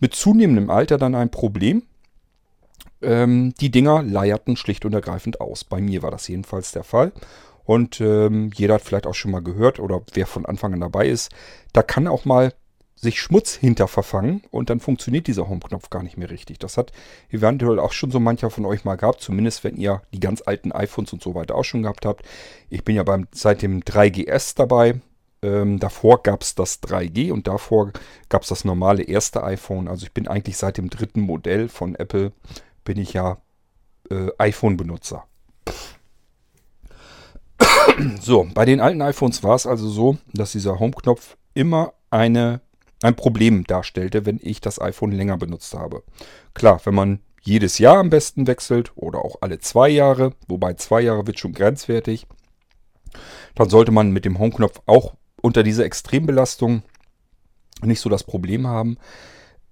mit 0.00 0.14
zunehmendem 0.14 0.70
Alter 0.70 0.98
dann 0.98 1.14
ein 1.14 1.30
Problem. 1.30 1.84
Ähm, 3.02 3.54
die 3.60 3.70
Dinger 3.70 4.02
leierten 4.02 4.56
schlicht 4.56 4.84
und 4.84 4.94
ergreifend 4.94 5.40
aus. 5.40 5.64
Bei 5.64 5.80
mir 5.80 6.02
war 6.02 6.10
das 6.10 6.28
jedenfalls 6.28 6.72
der 6.72 6.84
Fall. 6.84 7.12
Und 7.64 8.00
ähm, 8.00 8.50
jeder 8.54 8.74
hat 8.74 8.82
vielleicht 8.82 9.06
auch 9.06 9.14
schon 9.14 9.30
mal 9.30 9.42
gehört 9.42 9.78
oder 9.78 10.02
wer 10.14 10.26
von 10.26 10.46
Anfang 10.46 10.72
an 10.74 10.80
dabei 10.80 11.06
ist, 11.06 11.30
da 11.72 11.82
kann 11.82 12.08
auch 12.08 12.24
mal 12.24 12.52
sich 13.02 13.20
Schmutz 13.20 13.54
hinter 13.54 13.88
verfangen 13.88 14.42
und 14.50 14.70
dann 14.70 14.78
funktioniert 14.78 15.26
dieser 15.26 15.48
Home-Knopf 15.48 15.90
gar 15.90 16.04
nicht 16.04 16.16
mehr 16.16 16.30
richtig. 16.30 16.60
Das 16.60 16.76
hat 16.76 16.92
eventuell 17.30 17.80
auch 17.80 17.92
schon 17.92 18.12
so 18.12 18.20
mancher 18.20 18.48
von 18.48 18.64
euch 18.64 18.84
mal 18.84 18.94
gehabt, 18.94 19.20
zumindest 19.20 19.64
wenn 19.64 19.76
ihr 19.76 20.02
die 20.14 20.20
ganz 20.20 20.42
alten 20.46 20.70
iPhones 20.70 21.12
und 21.12 21.22
so 21.22 21.34
weiter 21.34 21.56
auch 21.56 21.64
schon 21.64 21.82
gehabt 21.82 22.06
habt. 22.06 22.24
Ich 22.70 22.84
bin 22.84 22.94
ja 22.94 23.02
beim, 23.02 23.26
seit 23.32 23.62
dem 23.62 23.80
3GS 23.80 24.56
dabei. 24.56 25.00
Ähm, 25.42 25.80
davor 25.80 26.22
gab 26.22 26.42
es 26.42 26.54
das 26.54 26.80
3G 26.84 27.32
und 27.32 27.48
davor 27.48 27.90
gab 28.28 28.42
es 28.42 28.48
das 28.48 28.64
normale 28.64 29.02
erste 29.02 29.42
iPhone. 29.42 29.88
Also 29.88 30.06
ich 30.06 30.12
bin 30.12 30.28
eigentlich 30.28 30.56
seit 30.56 30.78
dem 30.78 30.88
dritten 30.88 31.22
Modell 31.22 31.68
von 31.68 31.96
Apple, 31.96 32.30
bin 32.84 32.98
ich 32.98 33.12
ja 33.12 33.38
äh, 34.10 34.28
iPhone-Benutzer. 34.38 35.24
So, 38.20 38.48
bei 38.54 38.64
den 38.64 38.80
alten 38.80 39.02
iPhones 39.02 39.42
war 39.42 39.54
es 39.54 39.66
also 39.66 39.88
so, 39.88 40.16
dass 40.32 40.52
dieser 40.52 40.78
Home-Knopf 40.78 41.36
immer 41.54 41.92
eine 42.10 42.60
ein 43.02 43.16
Problem 43.16 43.64
darstellte, 43.64 44.26
wenn 44.26 44.38
ich 44.42 44.60
das 44.60 44.80
iPhone 44.80 45.12
länger 45.12 45.36
benutzt 45.36 45.74
habe. 45.74 46.02
Klar, 46.54 46.80
wenn 46.84 46.94
man 46.94 47.20
jedes 47.42 47.78
Jahr 47.78 47.98
am 47.98 48.10
besten 48.10 48.46
wechselt 48.46 48.92
oder 48.94 49.24
auch 49.24 49.36
alle 49.40 49.58
zwei 49.58 49.88
Jahre, 49.88 50.34
wobei 50.46 50.74
zwei 50.74 51.00
Jahre 51.00 51.26
wird 51.26 51.38
schon 51.38 51.52
grenzwertig, 51.52 52.26
dann 53.54 53.68
sollte 53.68 53.92
man 53.92 54.12
mit 54.12 54.24
dem 54.24 54.38
Home-Knopf 54.38 54.80
auch 54.86 55.14
unter 55.42 55.62
dieser 55.62 55.84
Extrembelastung 55.84 56.82
nicht 57.82 58.00
so 58.00 58.08
das 58.08 58.22
Problem 58.22 58.66
haben. 58.66 58.96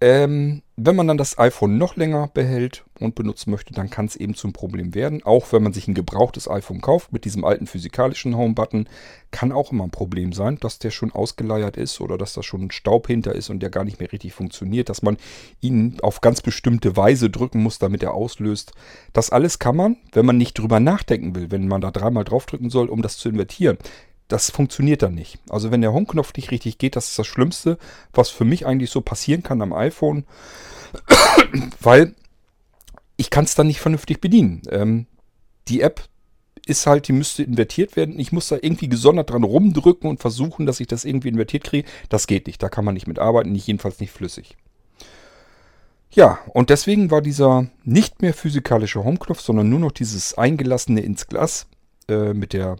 Ähm, 0.02 0.62
wenn 0.76 0.96
man 0.96 1.06
dann 1.08 1.18
das 1.18 1.38
iPhone 1.38 1.76
noch 1.76 1.96
länger 1.96 2.30
behält 2.32 2.86
und 2.98 3.14
benutzen 3.14 3.50
möchte, 3.50 3.74
dann 3.74 3.90
kann 3.90 4.06
es 4.06 4.16
eben 4.16 4.34
zum 4.34 4.54
Problem 4.54 4.94
werden. 4.94 5.22
Auch 5.22 5.52
wenn 5.52 5.62
man 5.62 5.74
sich 5.74 5.88
ein 5.88 5.94
gebrauchtes 5.94 6.48
iPhone 6.48 6.80
kauft 6.80 7.12
mit 7.12 7.26
diesem 7.26 7.44
alten 7.44 7.66
physikalischen 7.66 8.34
Home-Button, 8.34 8.88
kann 9.30 9.52
auch 9.52 9.72
immer 9.72 9.84
ein 9.84 9.90
Problem 9.90 10.32
sein, 10.32 10.56
dass 10.58 10.78
der 10.78 10.90
schon 10.90 11.12
ausgeleiert 11.12 11.76
ist 11.76 12.00
oder 12.00 12.16
dass 12.16 12.32
da 12.32 12.42
schon 12.42 12.70
Staub 12.70 13.08
hinter 13.08 13.34
ist 13.34 13.50
und 13.50 13.60
der 13.60 13.68
gar 13.68 13.84
nicht 13.84 14.00
mehr 14.00 14.10
richtig 14.10 14.32
funktioniert, 14.32 14.88
dass 14.88 15.02
man 15.02 15.18
ihn 15.60 15.98
auf 16.00 16.22
ganz 16.22 16.40
bestimmte 16.40 16.96
Weise 16.96 17.28
drücken 17.28 17.62
muss, 17.62 17.78
damit 17.78 18.02
er 18.02 18.14
auslöst. 18.14 18.72
Das 19.12 19.28
alles 19.28 19.58
kann 19.58 19.76
man, 19.76 19.98
wenn 20.12 20.24
man 20.24 20.38
nicht 20.38 20.58
drüber 20.58 20.80
nachdenken 20.80 21.34
will, 21.34 21.50
wenn 21.50 21.68
man 21.68 21.82
da 21.82 21.90
dreimal 21.90 22.24
draufdrücken 22.24 22.70
soll, 22.70 22.88
um 22.88 23.02
das 23.02 23.18
zu 23.18 23.28
invertieren 23.28 23.76
das 24.30 24.50
funktioniert 24.50 25.02
dann 25.02 25.14
nicht. 25.14 25.38
Also 25.48 25.70
wenn 25.70 25.80
der 25.80 25.92
Home-Knopf 25.92 26.32
nicht 26.36 26.50
richtig 26.50 26.78
geht, 26.78 26.96
das 26.96 27.08
ist 27.08 27.18
das 27.18 27.26
Schlimmste, 27.26 27.78
was 28.12 28.30
für 28.30 28.44
mich 28.44 28.64
eigentlich 28.64 28.90
so 28.90 29.00
passieren 29.00 29.42
kann 29.42 29.60
am 29.60 29.72
iPhone, 29.72 30.24
weil 31.80 32.14
ich 33.16 33.28
kann 33.30 33.44
es 33.44 33.54
dann 33.54 33.66
nicht 33.66 33.80
vernünftig 33.80 34.20
bedienen. 34.20 34.62
Ähm, 34.70 35.06
die 35.68 35.80
App 35.80 36.04
ist 36.64 36.86
halt, 36.86 37.08
die 37.08 37.12
müsste 37.12 37.42
invertiert 37.42 37.96
werden. 37.96 38.18
Ich 38.20 38.32
muss 38.32 38.48
da 38.48 38.56
irgendwie 38.56 38.88
gesondert 38.88 39.30
dran 39.30 39.42
rumdrücken 39.42 40.08
und 40.08 40.20
versuchen, 40.20 40.64
dass 40.64 40.80
ich 40.80 40.86
das 40.86 41.04
irgendwie 41.04 41.28
invertiert 41.28 41.64
kriege. 41.64 41.88
Das 42.08 42.26
geht 42.26 42.46
nicht, 42.46 42.62
da 42.62 42.68
kann 42.68 42.84
man 42.84 42.94
nicht 42.94 43.08
mitarbeiten, 43.08 43.52
nicht 43.52 43.66
jedenfalls 43.66 43.98
nicht 43.98 44.12
flüssig. 44.12 44.56
Ja, 46.12 46.38
und 46.48 46.70
deswegen 46.70 47.10
war 47.10 47.20
dieser 47.20 47.66
nicht 47.84 48.22
mehr 48.22 48.34
physikalische 48.34 49.02
Home-Knopf, 49.04 49.40
sondern 49.40 49.68
nur 49.68 49.80
noch 49.80 49.92
dieses 49.92 50.38
eingelassene 50.38 51.00
ins 51.00 51.26
Glas 51.26 51.66
äh, 52.08 52.32
mit 52.32 52.52
der 52.52 52.76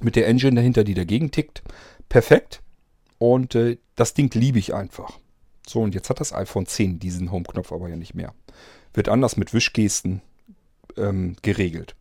mit 0.00 0.16
der 0.16 0.26
Engine 0.26 0.56
dahinter, 0.56 0.84
die 0.84 0.94
dagegen 0.94 1.30
tickt. 1.30 1.62
Perfekt. 2.08 2.62
Und 3.18 3.54
äh, 3.54 3.78
das 3.96 4.14
Ding 4.14 4.32
liebe 4.34 4.58
ich 4.58 4.74
einfach. 4.74 5.18
So, 5.66 5.80
und 5.80 5.94
jetzt 5.94 6.08
hat 6.08 6.20
das 6.20 6.32
iPhone 6.32 6.66
10 6.66 6.98
diesen 6.98 7.30
Home-Knopf 7.30 7.72
aber 7.72 7.88
ja 7.88 7.96
nicht 7.96 8.14
mehr. 8.14 8.32
Wird 8.94 9.08
anders 9.08 9.36
mit 9.36 9.52
Wischgesten 9.52 10.22
ähm, 10.96 11.36
geregelt. 11.42 11.94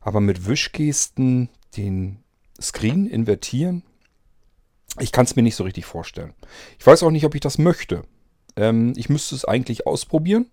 Aber 0.00 0.20
mit 0.20 0.46
Wischgesten 0.46 1.48
den 1.76 2.18
Screen 2.60 3.06
invertieren, 3.06 3.82
ich 4.98 5.12
kann 5.12 5.24
es 5.24 5.36
mir 5.36 5.42
nicht 5.42 5.54
so 5.54 5.64
richtig 5.64 5.86
vorstellen. 5.86 6.34
Ich 6.78 6.86
weiß 6.86 7.02
auch 7.02 7.10
nicht, 7.10 7.24
ob 7.24 7.34
ich 7.34 7.40
das 7.40 7.58
möchte. 7.58 8.02
Ähm, 8.56 8.92
ich 8.96 9.08
müsste 9.08 9.34
es 9.34 9.44
eigentlich 9.44 9.86
ausprobieren. 9.86 10.46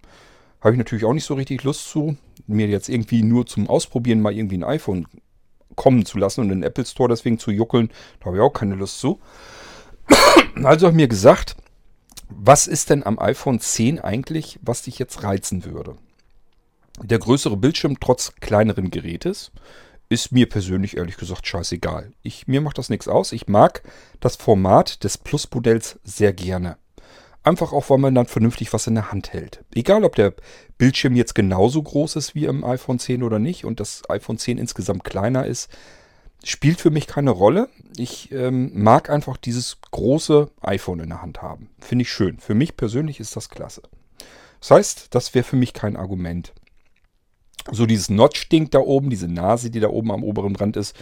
Habe 0.62 0.74
ich 0.74 0.78
natürlich 0.78 1.06
auch 1.06 1.14
nicht 1.14 1.26
so 1.26 1.34
richtig 1.34 1.64
Lust 1.64 1.90
zu. 1.90 2.16
Mir 2.48 2.68
jetzt 2.68 2.90
irgendwie 2.90 3.24
nur 3.24 3.46
zum 3.46 3.68
Ausprobieren 3.68 4.22
mal 4.22 4.34
irgendwie 4.34 4.58
ein 4.58 4.64
iPhone 4.64 5.08
kommen 5.80 6.06
zu 6.06 6.18
lassen 6.18 6.42
und 6.42 6.52
in 6.52 6.60
den 6.60 6.64
Apple 6.64 6.86
Store 6.86 7.08
deswegen 7.08 7.40
zu 7.40 7.52
juckeln, 7.52 7.90
da 8.20 8.26
habe 8.26 8.36
ich 8.38 8.44
auch 8.44 8.52
keine 8.52 8.76
Lust 8.76 9.00
zu. 9.00 9.20
Also 10.62 10.88
habe 10.88 10.94
ich 10.94 11.02
mir 11.04 11.08
gesagt, 11.08 11.56
was 12.28 12.68
ist 12.68 12.90
denn 12.90 13.06
am 13.06 13.18
iPhone 13.18 13.62
10 13.62 14.00
eigentlich, 14.00 14.60
was 14.62 14.82
dich 14.82 15.00
jetzt 15.00 15.24
reizen 15.24 15.64
würde? 15.64 15.96
Der 17.02 17.18
größere 17.18 17.56
Bildschirm 17.56 17.98
trotz 18.02 18.34
kleineren 18.42 18.92
Gerätes 18.92 19.52
ist 20.10 20.34
mir 20.34 20.50
persönlich 20.50 20.98
ehrlich 20.98 21.16
gesagt 21.16 21.48
scheißegal. 21.48 22.12
Ich, 22.24 22.46
mir 22.48 22.60
macht 22.60 22.78
das 22.78 22.90
nichts 22.90 23.08
aus. 23.08 23.32
Ich 23.32 23.48
mag 23.48 23.84
das 24.20 24.36
Format 24.36 25.04
des 25.06 25.18
Plus-Modells 25.18 26.00
sehr 26.04 26.34
gerne. 26.34 26.78
Einfach 27.44 27.72
auch, 27.72 27.90
weil 27.90 28.00
man 28.00 28.16
dann 28.16 28.26
vernünftig 28.26 28.74
was 28.74 28.88
in 28.88 28.96
der 28.96 29.12
Hand 29.12 29.32
hält. 29.32 29.64
Egal, 29.74 30.04
ob 30.04 30.16
der 30.16 30.34
Bildschirm 30.78 31.16
jetzt 31.16 31.36
genauso 31.36 31.82
groß 31.82 32.18
ist 32.18 32.36
wie 32.36 32.46
im 32.46 32.64
iPhone 32.66 33.00
10 33.00 33.24
oder 33.24 33.40
nicht 33.40 33.64
und 33.66 33.80
das 33.80 34.02
iPhone 34.10 34.38
10 34.38 34.58
insgesamt 34.58 35.04
kleiner 35.06 35.46
ist, 35.46 35.70
spielt 36.44 36.80
für 36.82 36.92
mich 36.92 37.08
keine 37.08 37.32
Rolle. 37.32 37.70
Ich 37.98 38.32
ähm, 38.32 38.72
mag 38.74 39.10
einfach 39.10 39.38
dieses 39.38 39.78
große 39.92 40.52
iPhone 40.62 41.00
in 41.00 41.10
der 41.10 41.22
Hand 41.22 41.42
haben. 41.42 41.70
Finde 41.80 42.04
ich 42.04 42.12
schön. 42.12 42.40
Für 42.40 42.56
mich 42.56 42.76
persönlich 42.76 43.20
ist 43.20 43.36
das 43.36 43.50
klasse. 43.50 43.84
Das 44.60 44.72
heißt, 44.72 45.16
das 45.16 45.34
wäre 45.34 45.44
für 45.44 45.56
mich 45.56 45.74
kein 45.74 45.96
Argument. 45.96 46.54
So 47.72 47.86
dieses 47.86 48.10
Notch-Ding 48.10 48.70
da 48.70 48.80
oben, 48.80 49.10
diese 49.10 49.28
Nase, 49.28 49.70
die 49.70 49.80
da 49.80 49.90
oben 49.90 50.12
am 50.12 50.24
oberen 50.24 50.56
Rand 50.56 50.76
ist, 50.76 50.96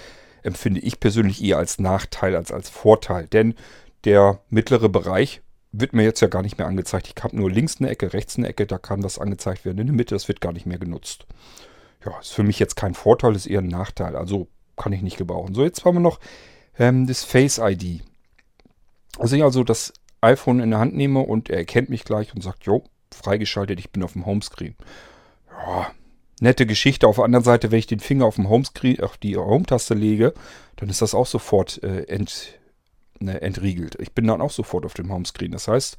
empfinde 0.43 0.81
ich 0.81 0.99
persönlich 0.99 1.43
eher 1.43 1.57
als 1.57 1.79
Nachteil 1.79 2.35
als 2.35 2.51
als 2.51 2.69
Vorteil. 2.69 3.27
Denn 3.27 3.55
der 4.03 4.41
mittlere 4.49 4.89
Bereich 4.89 5.41
wird 5.79 5.93
mir 5.93 6.03
jetzt 6.03 6.21
ja 6.21 6.27
gar 6.27 6.41
nicht 6.41 6.57
mehr 6.57 6.67
angezeigt. 6.67 7.13
Ich 7.15 7.23
habe 7.23 7.35
nur 7.35 7.51
links 7.51 7.77
eine 7.79 7.89
Ecke, 7.89 8.13
rechts 8.13 8.37
eine 8.37 8.47
Ecke, 8.47 8.65
da 8.65 8.77
kann 8.77 9.03
was 9.03 9.19
angezeigt 9.19 9.65
werden. 9.65 9.79
In 9.79 9.87
der 9.87 9.95
Mitte, 9.95 10.15
das 10.15 10.27
wird 10.27 10.41
gar 10.41 10.53
nicht 10.53 10.65
mehr 10.65 10.77
genutzt. 10.77 11.25
ja, 12.05 12.17
ist 12.19 12.33
für 12.33 12.43
mich 12.43 12.59
jetzt 12.59 12.75
kein 12.75 12.93
Vorteil, 12.93 13.35
ist 13.35 13.47
eher 13.47 13.59
ein 13.59 13.67
Nachteil. 13.67 14.15
Also 14.15 14.47
kann 14.75 14.93
ich 14.93 15.01
nicht 15.01 15.17
gebrauchen. 15.17 15.53
So, 15.55 15.63
jetzt 15.63 15.83
haben 15.85 15.95
wir 15.95 16.01
noch 16.01 16.19
ähm, 16.77 17.07
das 17.07 17.23
Face 17.23 17.59
ID. 17.59 18.03
Also 19.17 19.35
ich 19.35 19.43
also 19.43 19.63
das 19.63 19.93
iPhone 20.21 20.59
in 20.59 20.71
der 20.71 20.79
Hand 20.79 20.95
nehme 20.95 21.19
und 21.19 21.49
er 21.49 21.57
erkennt 21.57 21.89
mich 21.89 22.03
gleich 22.03 22.33
und 22.33 22.41
sagt, 22.41 22.63
jo, 22.65 22.83
freigeschaltet, 23.13 23.79
ich 23.79 23.91
bin 23.91 24.03
auf 24.03 24.13
dem 24.13 24.25
Homescreen. 24.25 24.75
Ja, 25.51 25.91
nette 26.39 26.65
Geschichte. 26.65 27.07
Auf 27.07 27.15
der 27.15 27.25
anderen 27.25 27.43
Seite, 27.43 27.71
wenn 27.71 27.79
ich 27.79 27.87
den 27.87 27.99
Finger 27.99 28.25
auf, 28.25 28.35
dem 28.35 28.49
Homescreen, 28.49 29.01
auf 29.01 29.17
die 29.17 29.37
Home-Taste 29.37 29.93
lege, 29.93 30.33
dann 30.75 30.89
ist 30.89 31.01
das 31.01 31.15
auch 31.15 31.25
sofort 31.25 31.81
äh, 31.83 32.03
ent, 32.03 32.59
ne, 33.19 33.41
entriegelt. 33.41 33.97
Ich 33.99 34.13
bin 34.13 34.27
dann 34.27 34.41
auch 34.41 34.51
sofort 34.51 34.85
auf 34.85 34.93
dem 34.93 35.11
Homescreen. 35.11 35.51
Das 35.51 35.67
heißt, 35.67 35.97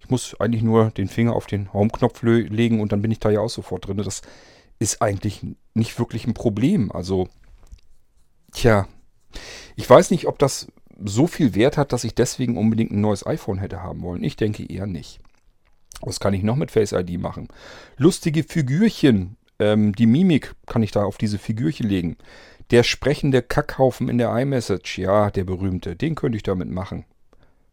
ich 0.00 0.10
muss 0.10 0.38
eigentlich 0.38 0.62
nur 0.62 0.90
den 0.90 1.08
Finger 1.08 1.34
auf 1.34 1.46
den 1.46 1.72
Home-Knopf 1.72 2.22
legen 2.22 2.80
und 2.80 2.92
dann 2.92 3.02
bin 3.02 3.10
ich 3.10 3.20
da 3.20 3.30
ja 3.30 3.40
auch 3.40 3.48
sofort 3.48 3.86
drin. 3.86 3.96
Das 3.96 4.22
ist 4.78 5.00
eigentlich 5.00 5.40
nicht 5.72 5.98
wirklich 5.98 6.26
ein 6.26 6.34
Problem. 6.34 6.92
Also, 6.92 7.28
tja, 8.52 8.86
ich 9.76 9.88
weiß 9.88 10.10
nicht, 10.10 10.26
ob 10.26 10.38
das 10.38 10.68
so 11.02 11.26
viel 11.26 11.54
Wert 11.54 11.76
hat, 11.76 11.92
dass 11.92 12.04
ich 12.04 12.14
deswegen 12.14 12.56
unbedingt 12.56 12.92
ein 12.92 13.00
neues 13.00 13.26
iPhone 13.26 13.58
hätte 13.58 13.82
haben 13.82 14.02
wollen. 14.02 14.22
Ich 14.22 14.36
denke 14.36 14.64
eher 14.64 14.86
nicht. 14.86 15.20
Was 16.00 16.20
kann 16.20 16.34
ich 16.34 16.42
noch 16.42 16.56
mit 16.56 16.70
Face 16.70 16.92
ID 16.92 17.18
machen? 17.20 17.48
Lustige 17.96 18.42
Figürchen. 18.42 19.36
Ähm, 19.58 19.94
die 19.94 20.06
Mimik 20.06 20.54
kann 20.66 20.82
ich 20.82 20.90
da 20.90 21.04
auf 21.04 21.16
diese 21.16 21.38
Figürchen 21.38 21.88
legen. 21.88 22.16
Der 22.70 22.82
sprechende 22.82 23.42
Kackhaufen 23.42 24.08
in 24.08 24.18
der 24.18 24.34
iMessage. 24.36 24.98
Ja, 24.98 25.30
der 25.30 25.44
berühmte. 25.44 25.96
Den 25.96 26.14
könnte 26.14 26.36
ich 26.36 26.42
damit 26.42 26.70
machen. 26.70 27.04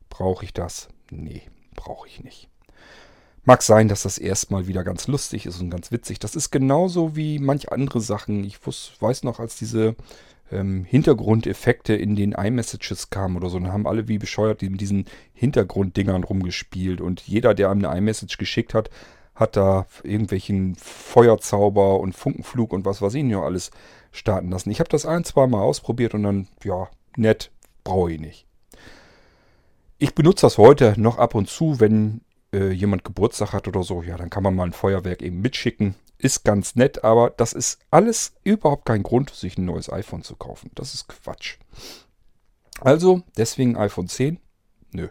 Brauche 0.10 0.46
ich 0.46 0.54
das? 0.54 0.90
Nee, 1.10 1.44
brauche 1.76 2.08
ich 2.08 2.24
nicht. 2.24 2.50
Mag 3.44 3.64
sein, 3.64 3.88
dass 3.88 4.04
das 4.04 4.18
erstmal 4.18 4.68
wieder 4.68 4.84
ganz 4.84 5.08
lustig 5.08 5.48
ist 5.48 5.60
und 5.60 5.72
ganz 5.72 5.92
witzig. 5.92 6.20
Das 6.20 6.36
ist 6.36 6.52
genauso 6.52 7.16
wie 7.16 7.40
manch 7.40 7.72
andere 7.72 8.00
Sachen. 8.00 8.44
Ich 8.44 8.60
weiß 8.66 9.24
noch, 9.24 9.40
als 9.40 9.56
diese 9.56 9.96
ähm, 10.52 10.84
Hintergrundeffekte 10.84 11.96
in 11.96 12.16
den 12.16 12.34
iMessages 12.34 13.10
kamen 13.10 13.38
oder 13.38 13.50
so. 13.50 13.60
Dann 13.60 13.72
haben 13.72 13.88
alle 13.88 14.08
wie 14.08 14.20
bescheuert 14.20 14.62
mit 14.62 14.80
diesen 14.80 15.06
Hintergrunddingern 15.34 16.24
rumgespielt. 16.24 17.02
Und 17.02 17.22
jeder, 17.22 17.54
der 17.54 17.70
einem 17.70 17.86
eine 17.86 17.98
iMessage 17.98 18.38
geschickt 18.38 18.74
hat, 18.74 18.92
hat 19.34 19.56
da 19.56 19.88
irgendwelchen 20.04 20.76
Feuerzauber 20.76 22.00
und 22.00 22.14
Funkenflug 22.14 22.74
und 22.74 22.86
was 22.86 23.02
weiß 23.02 23.16
ich 23.16 23.24
noch 23.24 23.44
alles 23.44 23.72
starten 24.12 24.50
lassen. 24.50 24.72
Ich 24.72 24.80
habe 24.80 24.90
das 24.90 25.06
ein, 25.06 25.24
zwei 25.24 25.48
Mal 25.48 25.62
ausprobiert 25.62 26.14
und 26.14 26.24
dann, 26.24 26.48
ja, 26.64 26.90
nett, 27.16 27.52
brauche 27.84 28.12
ich 28.12 28.20
nicht. 28.20 28.46
Ich 29.98 30.16
benutze 30.16 30.46
das 30.46 30.58
heute 30.58 30.96
noch 30.98 31.18
ab 31.18 31.36
und 31.36 31.50
zu, 31.50 31.80
wenn 31.80 32.22
äh, 32.54 32.72
jemand 32.72 33.04
Geburtstag 33.04 33.54
hat 33.54 33.68
oder 33.68 33.84
so. 33.84 34.02
Ja, 34.02 34.18
dann 34.18 34.30
kann 34.30 34.44
man 34.44 34.56
mal 34.56 34.66
ein 34.66 34.74
Feuerwerk 34.74 35.22
eben 35.22 35.42
mitschicken 35.42 35.96
ist 36.22 36.44
ganz 36.44 36.76
nett, 36.76 37.04
aber 37.04 37.32
das 37.32 37.54
ist 37.54 37.80
alles 37.90 38.34
überhaupt 38.44 38.86
kein 38.86 39.04
Grund, 39.04 39.32
sich 39.32 39.58
ein 39.58 39.66
neues 39.66 39.92
iPhone 39.92 40.24
zu 40.24 40.36
kaufen. 40.36 40.72
Das 40.76 40.94
ist 40.94 41.08
Quatsch. 41.08 41.58
Also, 42.80 43.24
deswegen 43.38 43.78
iPhone 43.78 44.08
10? 44.08 44.40
Nö. 44.92 45.10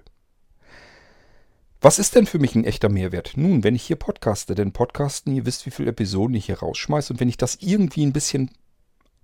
Was 1.81 1.99
ist 1.99 2.15
denn 2.15 2.27
für 2.27 2.39
mich 2.39 2.55
ein 2.55 2.65
echter 2.65 2.89
Mehrwert? 2.89 3.33
Nun, 3.37 3.65
wenn 3.65 3.75
ich 3.75 3.83
hier 3.83 3.97
podcaste, 3.97 4.55
denn 4.55 4.73
podcasten, 4.73 5.35
ihr 5.35 5.47
wisst, 5.47 5.65
wie 5.67 5.71
viele 5.71 5.91
Episoden 5.91 6.35
ich 6.35 6.47
hier 6.47 6.59
rausschmeiße 6.59 7.13
und 7.13 7.21
wenn 7.21 7.29
ich 7.29 7.39
das 7.39 7.57
irgendwie 7.61 8.05
ein 8.05 8.13
bisschen 8.13 8.51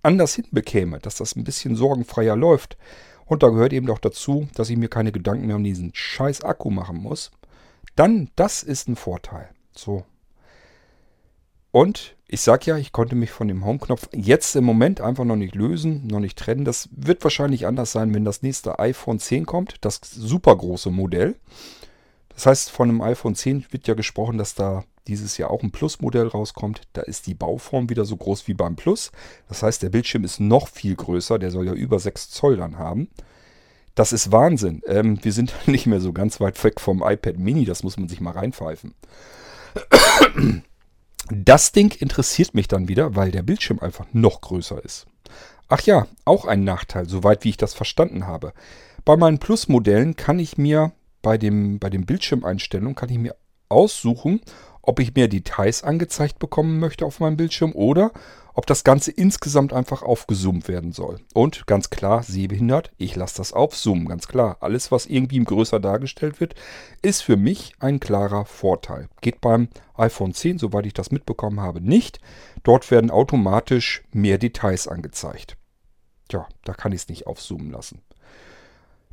anders 0.07 0.35
hinbekäme, 0.35 0.99
dass 0.99 1.15
das 1.15 1.35
ein 1.35 1.43
bisschen 1.43 1.75
sorgenfreier 1.75 2.35
läuft, 2.35 2.77
und 3.25 3.43
da 3.43 3.49
gehört 3.49 3.73
eben 3.73 3.89
auch 3.89 3.99
dazu, 3.99 4.47
dass 4.55 4.69
ich 4.69 4.77
mir 4.77 4.87
keine 4.87 5.11
Gedanken 5.11 5.47
mehr 5.47 5.57
um 5.57 5.63
diesen 5.63 5.91
scheiß 5.93 6.43
Akku 6.43 6.69
machen 6.69 6.97
muss, 6.97 7.31
dann, 7.97 8.29
das 8.37 8.63
ist 8.63 8.87
ein 8.87 8.95
Vorteil. 8.95 9.49
So, 9.75 10.05
und 11.71 12.15
ich 12.27 12.41
sag 12.41 12.65
ja, 12.65 12.77
ich 12.77 12.91
konnte 12.91 13.15
mich 13.15 13.31
von 13.31 13.47
dem 13.47 13.63
Home-Knopf 13.63 14.09
jetzt 14.11 14.55
im 14.55 14.63
Moment 14.63 14.99
einfach 14.99 15.25
noch 15.25 15.35
nicht 15.35 15.53
lösen, 15.53 16.07
noch 16.07 16.19
nicht 16.19 16.37
trennen. 16.37 16.65
Das 16.65 16.89
wird 16.91 17.23
wahrscheinlich 17.23 17.67
anders 17.67 17.91
sein, 17.91 18.15
wenn 18.15 18.25
das 18.25 18.41
nächste 18.41 18.79
iPhone 18.79 19.19
10 19.19 19.45
kommt, 19.45 19.75
das 19.81 20.01
super 20.03 20.55
große 20.55 20.89
Modell. 20.89 21.35
Das 22.29 22.47
heißt, 22.47 22.71
von 22.71 22.89
einem 22.89 23.01
iPhone 23.01 23.35
10 23.35 23.65
wird 23.69 23.87
ja 23.87 23.93
gesprochen, 23.93 24.39
dass 24.39 24.55
da 24.55 24.85
dieses 25.07 25.37
Jahr 25.37 25.51
auch 25.51 25.63
ein 25.63 25.71
Plus-Modell 25.71 26.27
rauskommt. 26.27 26.81
Da 26.93 27.01
ist 27.01 27.27
die 27.27 27.33
Bauform 27.33 27.89
wieder 27.89 28.05
so 28.05 28.17
groß 28.17 28.47
wie 28.47 28.53
beim 28.53 28.75
Plus. 28.75 29.11
Das 29.47 29.63
heißt, 29.63 29.81
der 29.83 29.89
Bildschirm 29.89 30.23
ist 30.23 30.39
noch 30.39 30.67
viel 30.67 30.95
größer. 30.95 31.39
Der 31.39 31.51
soll 31.51 31.65
ja 31.65 31.73
über 31.73 31.99
6 31.99 32.29
Zoll 32.29 32.57
dann 32.57 32.77
haben. 32.77 33.09
Das 33.95 34.13
ist 34.13 34.31
Wahnsinn. 34.31 34.81
Ähm, 34.85 35.23
wir 35.23 35.33
sind 35.33 35.53
nicht 35.67 35.87
mehr 35.87 35.99
so 35.99 36.13
ganz 36.13 36.39
weit 36.39 36.63
weg 36.63 36.79
vom 36.79 37.03
iPad 37.03 37.37
Mini. 37.37 37.65
Das 37.65 37.83
muss 37.83 37.97
man 37.97 38.07
sich 38.07 38.21
mal 38.21 38.31
reinpfeifen. 38.31 38.93
Das 41.29 41.71
Ding 41.71 41.93
interessiert 41.99 42.53
mich 42.53 42.67
dann 42.67 42.87
wieder, 42.87 43.15
weil 43.15 43.31
der 43.31 43.43
Bildschirm 43.43 43.79
einfach 43.79 44.05
noch 44.13 44.41
größer 44.41 44.83
ist. 44.83 45.07
Ach 45.67 45.81
ja, 45.81 46.07
auch 46.23 46.45
ein 46.45 46.63
Nachteil, 46.63 47.09
soweit 47.09 47.43
wie 47.43 47.49
ich 47.49 47.57
das 47.57 47.73
verstanden 47.73 48.27
habe. 48.27 48.53
Bei 49.03 49.17
meinen 49.17 49.39
Plus-Modellen 49.39 50.15
kann 50.15 50.39
ich 50.39 50.57
mir 50.57 50.93
bei 51.21 51.37
dem, 51.37 51.79
bei 51.79 51.89
den 51.89 52.05
Bildschirmeinstellungen 52.05 52.95
kann 52.95 53.09
ich 53.09 53.17
mir 53.17 53.35
aussuchen, 53.69 54.39
ob 54.87 54.99
ich 54.99 55.13
mehr 55.13 55.27
Details 55.27 55.83
angezeigt 55.83 56.39
bekommen 56.39 56.79
möchte 56.79 57.05
auf 57.05 57.19
meinem 57.19 57.37
Bildschirm 57.37 57.73
oder 57.73 58.11
ob 58.53 58.65
das 58.65 58.83
Ganze 58.83 59.11
insgesamt 59.11 59.73
einfach 59.73 60.01
aufgezoomt 60.01 60.67
werden 60.67 60.93
soll. 60.93 61.19
Und 61.33 61.67
ganz 61.67 61.91
klar, 61.91 62.23
sehbehindert, 62.23 62.91
ich 62.97 63.15
lasse 63.15 63.37
das 63.37 63.53
aufzoomen, 63.53 64.07
ganz 64.07 64.27
klar. 64.27 64.57
Alles, 64.61 64.91
was 64.91 65.05
irgendwie 65.05 65.43
größer 65.43 65.79
dargestellt 65.79 66.39
wird, 66.39 66.55
ist 67.01 67.21
für 67.21 67.37
mich 67.37 67.73
ein 67.79 67.99
klarer 67.99 68.45
Vorteil. 68.45 69.09
Geht 69.21 69.41
beim 69.41 69.67
iPhone 69.95 70.33
10, 70.33 70.57
soweit 70.57 70.87
ich 70.87 70.93
das 70.93 71.11
mitbekommen 71.11 71.59
habe, 71.59 71.81
nicht. 71.81 72.19
Dort 72.63 72.89
werden 72.89 73.11
automatisch 73.11 74.03
mehr 74.11 74.37
Details 74.37 74.87
angezeigt. 74.87 75.57
Tja, 76.29 76.47
da 76.63 76.73
kann 76.73 76.93
ich 76.93 77.01
es 77.01 77.09
nicht 77.09 77.27
aufzoomen 77.27 77.69
lassen. 77.71 78.01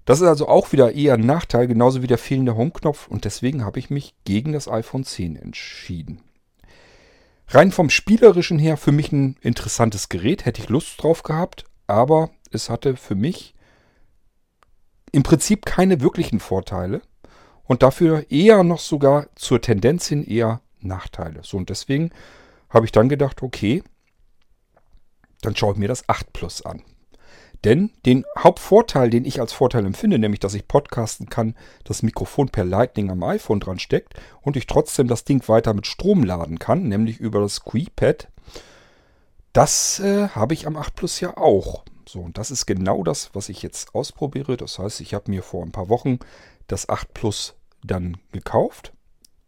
Das 0.05 0.21
ist 0.21 0.27
also 0.27 0.49
auch 0.49 0.73
wieder 0.73 0.93
eher 0.93 1.15
ein 1.15 1.27
Nachteil, 1.27 1.67
genauso 1.67 2.03
wie 2.03 2.07
der 2.07 2.19
fehlende 2.19 2.57
Home-Knopf 2.57 3.09
und 3.09 3.25
deswegen 3.25 3.65
habe 3.65 3.79
ich 3.79 3.91
mich 3.91 4.15
gegen 4.25 4.53
das 4.53 4.69
iPhone 4.69 5.05
10 5.05 5.37
entschieden. 5.37 6.21
Rein 7.49 7.73
vom 7.73 7.91
spielerischen 7.91 8.59
her 8.59 8.77
für 8.77 8.93
mich 8.93 9.13
ein 9.13 9.37
interessantes 9.41 10.09
Gerät, 10.09 10.45
hätte 10.45 10.63
ich 10.63 10.69
Lust 10.69 11.03
drauf 11.03 11.23
gehabt, 11.23 11.65
aber 11.87 12.31
es 12.51 12.71
hatte 12.71 12.97
für 12.97 13.15
mich 13.15 13.55
im 15.13 15.23
Prinzip 15.23 15.65
keine 15.65 16.01
wirklichen 16.01 16.41
Vorteile 16.41 17.03
und 17.65 17.83
dafür 17.83 18.31
eher 18.31 18.63
noch 18.63 18.81
sogar 18.81 19.29
zur 19.37 19.61
Tendenz 19.61 20.07
hin 20.09 20.25
eher 20.25 20.61
Nachteile. 20.81 21.41
So 21.45 21.57
und 21.57 21.71
deswegen 21.71 22.11
habe 22.69 22.85
ich 22.85 22.93
dann 22.93 23.09
gedacht, 23.09 23.43
okay, 23.43 23.83
dann 25.41 25.57
schaue 25.57 25.73
ich 25.73 25.79
mir 25.79 25.89
das 25.89 26.09
8 26.09 26.33
Plus 26.33 26.63
an. 26.63 26.83
Denn 27.65 27.91
den 28.05 28.25
Hauptvorteil, 28.39 29.09
den 29.09 29.25
ich 29.25 29.41
als 29.41 29.55
Vorteil 29.55 29.87
empfinde, 29.87 30.19
nämlich 30.19 30.41
dass 30.41 30.55
ich 30.55 30.69
podcasten 30.69 31.31
kann, 31.31 31.57
das 31.85 32.03
Mikrofon 32.03 32.51
per 32.51 32.65
Lightning 32.65 33.11
am 33.11 33.23
iPhone 33.23 33.61
dran 33.61 33.79
steckt 33.79 34.15
und 34.43 34.57
ich 34.57 34.67
trotzdem 34.67 35.09
das 35.09 35.25
Ding 35.25 35.47
weiter 35.49 35.73
mit 35.73 35.87
Strom 35.87 36.25
laden 36.25 36.59
kann, 36.59 36.89
nämlich 36.89 37.19
über 37.19 37.41
das 37.41 37.63
QuiPad, 37.63 38.29
das 39.55 40.01
äh, 40.01 40.29
habe 40.29 40.53
ich 40.53 40.67
am 40.67 40.77
8 40.77 40.95
Plus 40.95 41.21
ja 41.21 41.37
auch. 41.37 41.85
So, 42.07 42.21
und 42.21 42.37
das 42.37 42.51
ist 42.51 42.67
genau 42.67 43.03
das, 43.03 43.31
was 43.35 43.49
ich 43.49 43.63
jetzt 43.63 43.95
ausprobiere. 43.95 44.57
Das 44.57 44.79
heißt, 44.79 45.01
ich 45.01 45.15
habe 45.15 45.31
mir 45.31 45.43
vor 45.43 45.65
ein 45.65 45.73
paar 45.73 45.89
Wochen 45.89 46.19
das 46.67 46.89
8 46.89 47.15
Plus 47.15 47.55
dann 47.83 48.19
gekauft 48.33 48.93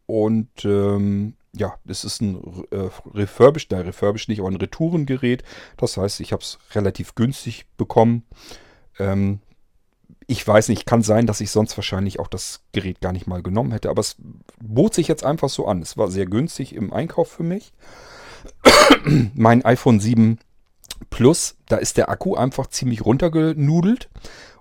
und 0.06 0.64
ähm, 0.64 1.34
ja, 1.56 1.74
das 1.84 2.04
ist 2.04 2.20
ein 2.20 2.36
äh, 2.70 2.88
refurbished, 3.14 3.70
nein, 3.70 3.82
refurbished 3.82 4.28
nicht, 4.28 4.40
aber 4.40 4.50
ein 4.50 4.56
Retourengerät. 4.56 5.42
Das 5.76 5.96
heißt, 5.96 6.20
ich 6.20 6.32
habe 6.32 6.42
es 6.42 6.58
relativ 6.74 7.14
günstig 7.14 7.66
bekommen. 7.76 8.24
Ähm, 8.98 9.40
ich 10.26 10.46
weiß 10.46 10.68
nicht, 10.68 10.86
kann 10.86 11.02
sein, 11.02 11.26
dass 11.26 11.40
ich 11.40 11.50
sonst 11.50 11.76
wahrscheinlich 11.78 12.18
auch 12.18 12.28
das 12.28 12.62
Gerät 12.72 13.00
gar 13.00 13.12
nicht 13.12 13.26
mal 13.26 13.42
genommen 13.42 13.72
hätte, 13.72 13.90
aber 13.90 14.00
es 14.00 14.16
bot 14.60 14.94
sich 14.94 15.08
jetzt 15.08 15.24
einfach 15.24 15.48
so 15.48 15.66
an. 15.66 15.82
Es 15.82 15.96
war 15.96 16.10
sehr 16.10 16.26
günstig 16.26 16.74
im 16.74 16.92
Einkauf 16.92 17.30
für 17.30 17.44
mich. 17.44 17.72
mein 19.34 19.64
iPhone 19.64 20.00
7 20.00 20.38
Plus, 21.10 21.56
da 21.68 21.76
ist 21.76 21.96
der 21.96 22.08
Akku 22.08 22.34
einfach 22.34 22.68
ziemlich 22.68 23.04
runtergenudelt. 23.04 24.08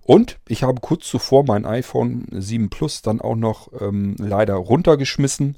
Und 0.01 0.38
ich 0.47 0.63
habe 0.63 0.81
kurz 0.81 1.08
zuvor 1.08 1.43
mein 1.45 1.65
iPhone 1.65 2.27
7 2.31 2.69
Plus 2.69 3.01
dann 3.01 3.21
auch 3.21 3.36
noch 3.36 3.69
ähm, 3.81 4.15
leider 4.19 4.53
runtergeschmissen 4.53 5.55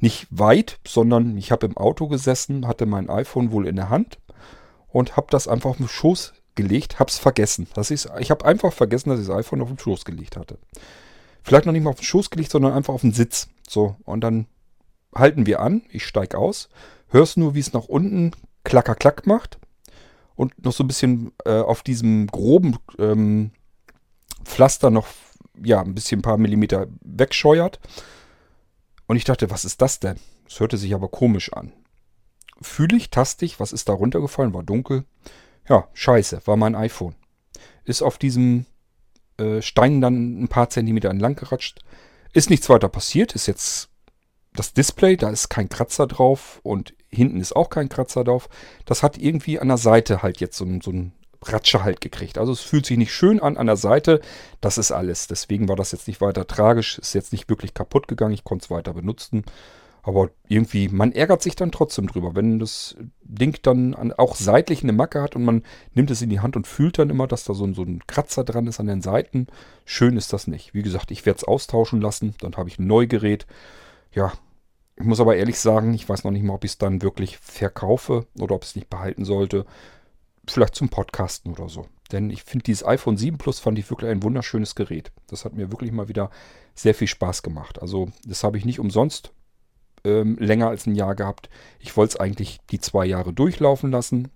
nicht 0.00 0.26
weit, 0.30 0.78
sondern 0.86 1.36
ich 1.36 1.50
habe 1.50 1.66
im 1.66 1.76
Auto 1.76 2.08
gesessen, 2.08 2.66
hatte 2.66 2.86
mein 2.86 3.10
iPhone 3.10 3.50
wohl 3.50 3.66
in 3.66 3.76
der 3.76 3.90
Hand 3.90 4.18
und 4.88 5.16
habe 5.16 5.28
das 5.30 5.48
einfach 5.48 5.70
auf 5.70 5.76
den 5.78 5.88
Schoß 5.88 6.34
gelegt, 6.54 6.98
habe 6.98 7.10
es 7.10 7.18
vergessen. 7.18 7.68
Das 7.74 7.90
ist, 7.90 8.08
ich 8.18 8.30
habe 8.30 8.44
einfach 8.44 8.72
vergessen, 8.72 9.10
dass 9.10 9.20
ich 9.20 9.26
das 9.26 9.36
iPhone 9.36 9.60
auf 9.60 9.68
den 9.68 9.78
Schoß 9.78 10.04
gelegt 10.04 10.36
hatte. 10.36 10.58
Vielleicht 11.42 11.66
noch 11.66 11.72
nicht 11.72 11.82
mal 11.82 11.90
auf 11.90 12.00
den 12.00 12.04
Schoß 12.04 12.30
gelegt, 12.30 12.50
sondern 12.50 12.72
einfach 12.72 12.94
auf 12.94 13.00
den 13.00 13.12
Sitz. 13.12 13.48
So, 13.68 13.96
und 14.04 14.22
dann 14.22 14.46
halten 15.14 15.46
wir 15.46 15.60
an, 15.60 15.82
ich 15.90 16.06
steige 16.06 16.38
aus, 16.38 16.68
hörst 17.08 17.36
nur, 17.36 17.54
wie 17.54 17.60
es 17.60 17.72
nach 17.72 17.84
unten 17.84 18.32
klacker 18.64 18.94
klack 18.94 19.26
macht 19.26 19.58
und 20.36 20.64
noch 20.64 20.72
so 20.72 20.84
ein 20.84 20.88
bisschen 20.88 21.32
äh, 21.44 21.58
auf 21.58 21.82
diesem 21.82 22.26
groben 22.26 22.76
ähm, 22.98 23.50
Pflaster 24.44 24.90
noch 24.90 25.06
ja, 25.62 25.80
ein 25.80 25.94
bisschen 25.94 26.20
ein 26.20 26.22
paar 26.22 26.38
Millimeter 26.38 26.86
wegscheuert. 27.00 27.80
Und 29.08 29.16
ich 29.16 29.24
dachte, 29.24 29.50
was 29.50 29.64
ist 29.64 29.82
das 29.82 29.98
denn? 29.98 30.20
Es 30.46 30.60
hörte 30.60 30.76
sich 30.76 30.94
aber 30.94 31.08
komisch 31.08 31.52
an. 31.52 31.72
fühle 32.60 32.96
ich, 32.96 33.10
taste 33.10 33.44
ich, 33.44 33.58
was 33.58 33.72
ist 33.72 33.88
da 33.88 33.94
runtergefallen, 33.94 34.54
war 34.54 34.62
dunkel. 34.62 35.04
Ja, 35.68 35.88
scheiße, 35.94 36.42
war 36.44 36.56
mein 36.56 36.74
iPhone. 36.74 37.14
Ist 37.84 38.02
auf 38.02 38.18
diesem 38.18 38.66
äh, 39.38 39.62
Stein 39.62 40.00
dann 40.00 40.42
ein 40.42 40.48
paar 40.48 40.68
Zentimeter 40.68 41.10
entlang 41.10 41.36
geratscht. 41.36 41.80
Ist 42.32 42.50
nichts 42.50 42.68
weiter 42.68 42.88
passiert, 42.88 43.34
ist 43.34 43.46
jetzt 43.46 43.88
das 44.54 44.72
Display, 44.74 45.16
da 45.16 45.30
ist 45.30 45.48
kein 45.48 45.68
Kratzer 45.68 46.06
drauf 46.06 46.60
und 46.62 46.94
hinten 47.08 47.40
ist 47.40 47.54
auch 47.54 47.70
kein 47.70 47.88
Kratzer 47.88 48.24
drauf. 48.24 48.48
Das 48.84 49.02
hat 49.02 49.16
irgendwie 49.16 49.58
an 49.58 49.68
der 49.68 49.78
Seite 49.78 50.22
halt 50.22 50.40
jetzt 50.40 50.56
so, 50.56 50.66
so 50.82 50.90
ein 50.90 51.12
Ratsche 51.42 51.84
halt 51.84 52.00
gekriegt. 52.00 52.38
Also 52.38 52.52
es 52.52 52.60
fühlt 52.60 52.86
sich 52.86 52.98
nicht 52.98 53.12
schön 53.12 53.40
an 53.40 53.56
an 53.56 53.66
der 53.66 53.76
Seite. 53.76 54.20
Das 54.60 54.78
ist 54.78 54.92
alles. 54.92 55.26
Deswegen 55.26 55.68
war 55.68 55.76
das 55.76 55.92
jetzt 55.92 56.08
nicht 56.08 56.20
weiter 56.20 56.46
tragisch. 56.46 56.98
Ist 56.98 57.14
jetzt 57.14 57.32
nicht 57.32 57.48
wirklich 57.48 57.74
kaputt 57.74 58.08
gegangen. 58.08 58.34
Ich 58.34 58.44
konnte 58.44 58.64
es 58.64 58.70
weiter 58.70 58.94
benutzen. 58.94 59.44
Aber 60.02 60.30
irgendwie, 60.48 60.88
man 60.88 61.12
ärgert 61.12 61.42
sich 61.42 61.54
dann 61.54 61.70
trotzdem 61.70 62.06
drüber. 62.06 62.34
Wenn 62.34 62.58
das 62.58 62.96
Ding 63.22 63.58
dann 63.62 63.94
auch 64.14 64.36
seitlich 64.36 64.82
eine 64.82 64.92
Macke 64.92 65.20
hat 65.20 65.36
und 65.36 65.44
man 65.44 65.62
nimmt 65.92 66.10
es 66.10 66.22
in 66.22 66.30
die 66.30 66.40
Hand 66.40 66.56
und 66.56 66.66
fühlt 66.66 66.98
dann 66.98 67.10
immer, 67.10 67.26
dass 67.26 67.44
da 67.44 67.52
so 67.52 67.64
ein, 67.64 67.74
so 67.74 67.82
ein 67.82 68.02
Kratzer 68.06 68.42
dran 68.42 68.66
ist 68.66 68.80
an 68.80 68.86
den 68.86 69.02
Seiten. 69.02 69.48
Schön 69.84 70.16
ist 70.16 70.32
das 70.32 70.46
nicht. 70.46 70.72
Wie 70.72 70.82
gesagt, 70.82 71.10
ich 71.10 71.26
werde 71.26 71.38
es 71.38 71.44
austauschen 71.44 72.00
lassen. 72.00 72.34
Dann 72.40 72.56
habe 72.56 72.68
ich 72.68 72.78
ein 72.78 72.86
Neugerät. 72.86 73.46
Ja, 74.12 74.32
ich 74.96 75.04
muss 75.04 75.20
aber 75.20 75.36
ehrlich 75.36 75.60
sagen, 75.60 75.94
ich 75.94 76.08
weiß 76.08 76.24
noch 76.24 76.32
nicht 76.32 76.42
mal, 76.42 76.54
ob 76.54 76.64
ich 76.64 76.72
es 76.72 76.78
dann 76.78 77.02
wirklich 77.02 77.38
verkaufe 77.38 78.26
oder 78.40 78.54
ob 78.54 78.64
es 78.64 78.74
nicht 78.74 78.90
behalten 78.90 79.24
sollte. 79.24 79.64
Vielleicht 80.52 80.74
zum 80.74 80.88
Podcasten 80.88 81.52
oder 81.52 81.68
so. 81.68 81.86
Denn 82.12 82.30
ich 82.30 82.42
finde 82.42 82.64
dieses 82.64 82.86
iPhone 82.86 83.16
7 83.16 83.38
Plus 83.38 83.60
fand 83.60 83.78
ich 83.78 83.90
wirklich 83.90 84.10
ein 84.10 84.22
wunderschönes 84.22 84.74
Gerät. 84.74 85.12
Das 85.26 85.44
hat 85.44 85.54
mir 85.54 85.70
wirklich 85.70 85.92
mal 85.92 86.08
wieder 86.08 86.30
sehr 86.74 86.94
viel 86.94 87.08
Spaß 87.08 87.42
gemacht. 87.42 87.80
Also 87.82 88.08
das 88.24 88.44
habe 88.44 88.56
ich 88.56 88.64
nicht 88.64 88.80
umsonst 88.80 89.32
ähm, 90.04 90.36
länger 90.38 90.68
als 90.68 90.86
ein 90.86 90.94
Jahr 90.94 91.14
gehabt. 91.14 91.50
Ich 91.78 91.96
wollte 91.96 92.14
es 92.14 92.20
eigentlich 92.20 92.60
die 92.70 92.80
zwei 92.80 93.04
Jahre 93.04 93.32
durchlaufen 93.32 93.90
lassen. 93.90 94.28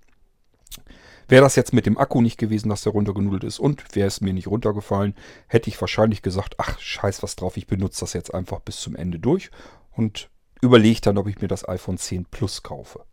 Wäre 1.29 1.43
das 1.43 1.57
jetzt 1.57 1.73
mit 1.73 1.87
dem 1.87 1.99
Akku 1.99 2.21
nicht 2.21 2.37
gewesen, 2.37 2.69
dass 2.69 2.83
der 2.83 2.93
runtergenudelt 2.93 3.45
ist 3.45 3.59
und 3.59 3.95
wäre 3.95 4.09
es 4.09 4.21
mir 4.21 4.33
nicht 4.33 4.49
runtergefallen, 4.49 5.15
hätte 5.47 5.71
ich 5.71 5.81
wahrscheinlich 5.81 6.21
gesagt, 6.21 6.57
ach 6.59 6.79
scheiß 6.79 7.23
was 7.23 7.37
drauf, 7.37 7.57
ich 7.57 7.67
benutze 7.67 8.01
das 8.01 8.13
jetzt 8.13 8.35
einfach 8.35 8.61
bis 8.61 8.81
zum 8.81 8.97
Ende 8.97 9.19
durch 9.19 9.51
und 9.93 10.29
überlege 10.61 11.01
dann, 11.01 11.17
ob 11.17 11.29
ich 11.29 11.41
mir 11.41 11.49
das 11.49 11.67
iPhone 11.67 11.97
10 11.97 12.27
Plus 12.27 12.63
kaufe. 12.63 13.05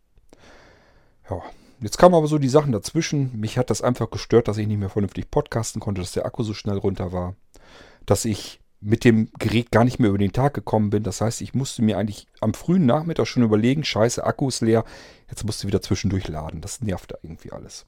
Ja, 1.30 1.42
jetzt 1.82 1.98
kamen 1.98 2.16
aber 2.16 2.28
so 2.28 2.38
die 2.38 2.50
Sachen 2.50 2.72
dazwischen. 2.72 3.40
Mich 3.40 3.58
hat 3.58 3.70
das 3.70 3.82
einfach 3.82 4.10
gestört, 4.10 4.48
dass 4.48 4.58
ich 4.58 4.68
nicht 4.68 4.80
mehr 4.80 4.90
vernünftig 4.90 5.32
podcasten 5.32 5.82
konnte, 5.82 6.02
dass 6.02 6.12
der 6.12 6.26
Akku 6.26 6.44
so 6.44 6.54
schnell 6.54 6.78
runter 6.78 7.12
war. 7.12 7.36
Dass 8.06 8.26
ich 8.26 8.60
mit 8.82 9.04
dem 9.04 9.30
Gerät 9.40 9.72
gar 9.72 9.84
nicht 9.84 10.00
mehr 10.00 10.10
über 10.10 10.18
den 10.18 10.32
Tag 10.32 10.54
gekommen 10.54 10.90
bin. 10.90 11.04
Das 11.04 11.22
heißt, 11.22 11.42
ich 11.42 11.54
musste 11.54 11.82
mir 11.82 11.98
eigentlich 11.98 12.28
am 12.40 12.54
frühen 12.54 12.86
Nachmittag 12.86 13.28
schon 13.28 13.44
überlegen, 13.44 13.84
scheiße, 13.84 14.24
Akku 14.24 14.48
ist 14.48 14.62
leer, 14.62 14.86
jetzt 15.30 15.44
musst 15.46 15.64
du 15.64 15.68
wieder 15.68 15.82
zwischendurch 15.82 16.28
laden. 16.28 16.62
Das 16.62 16.82
nervt 16.82 17.12
da 17.12 17.18
irgendwie 17.22 17.52
alles. 17.52 17.86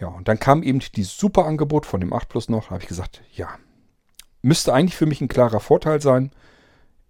Ja, 0.00 0.08
und 0.08 0.28
dann 0.28 0.38
kam 0.38 0.62
eben 0.62 0.80
dieses 0.96 1.16
super 1.18 1.44
Angebot 1.44 1.84
von 1.84 2.00
dem 2.00 2.14
8 2.14 2.28
Plus 2.28 2.48
noch. 2.48 2.64
Da 2.64 2.70
habe 2.70 2.82
ich 2.82 2.88
gesagt, 2.88 3.20
ja, 3.34 3.48
müsste 4.40 4.72
eigentlich 4.72 4.96
für 4.96 5.06
mich 5.06 5.20
ein 5.20 5.28
klarer 5.28 5.60
Vorteil 5.60 6.00
sein. 6.00 6.32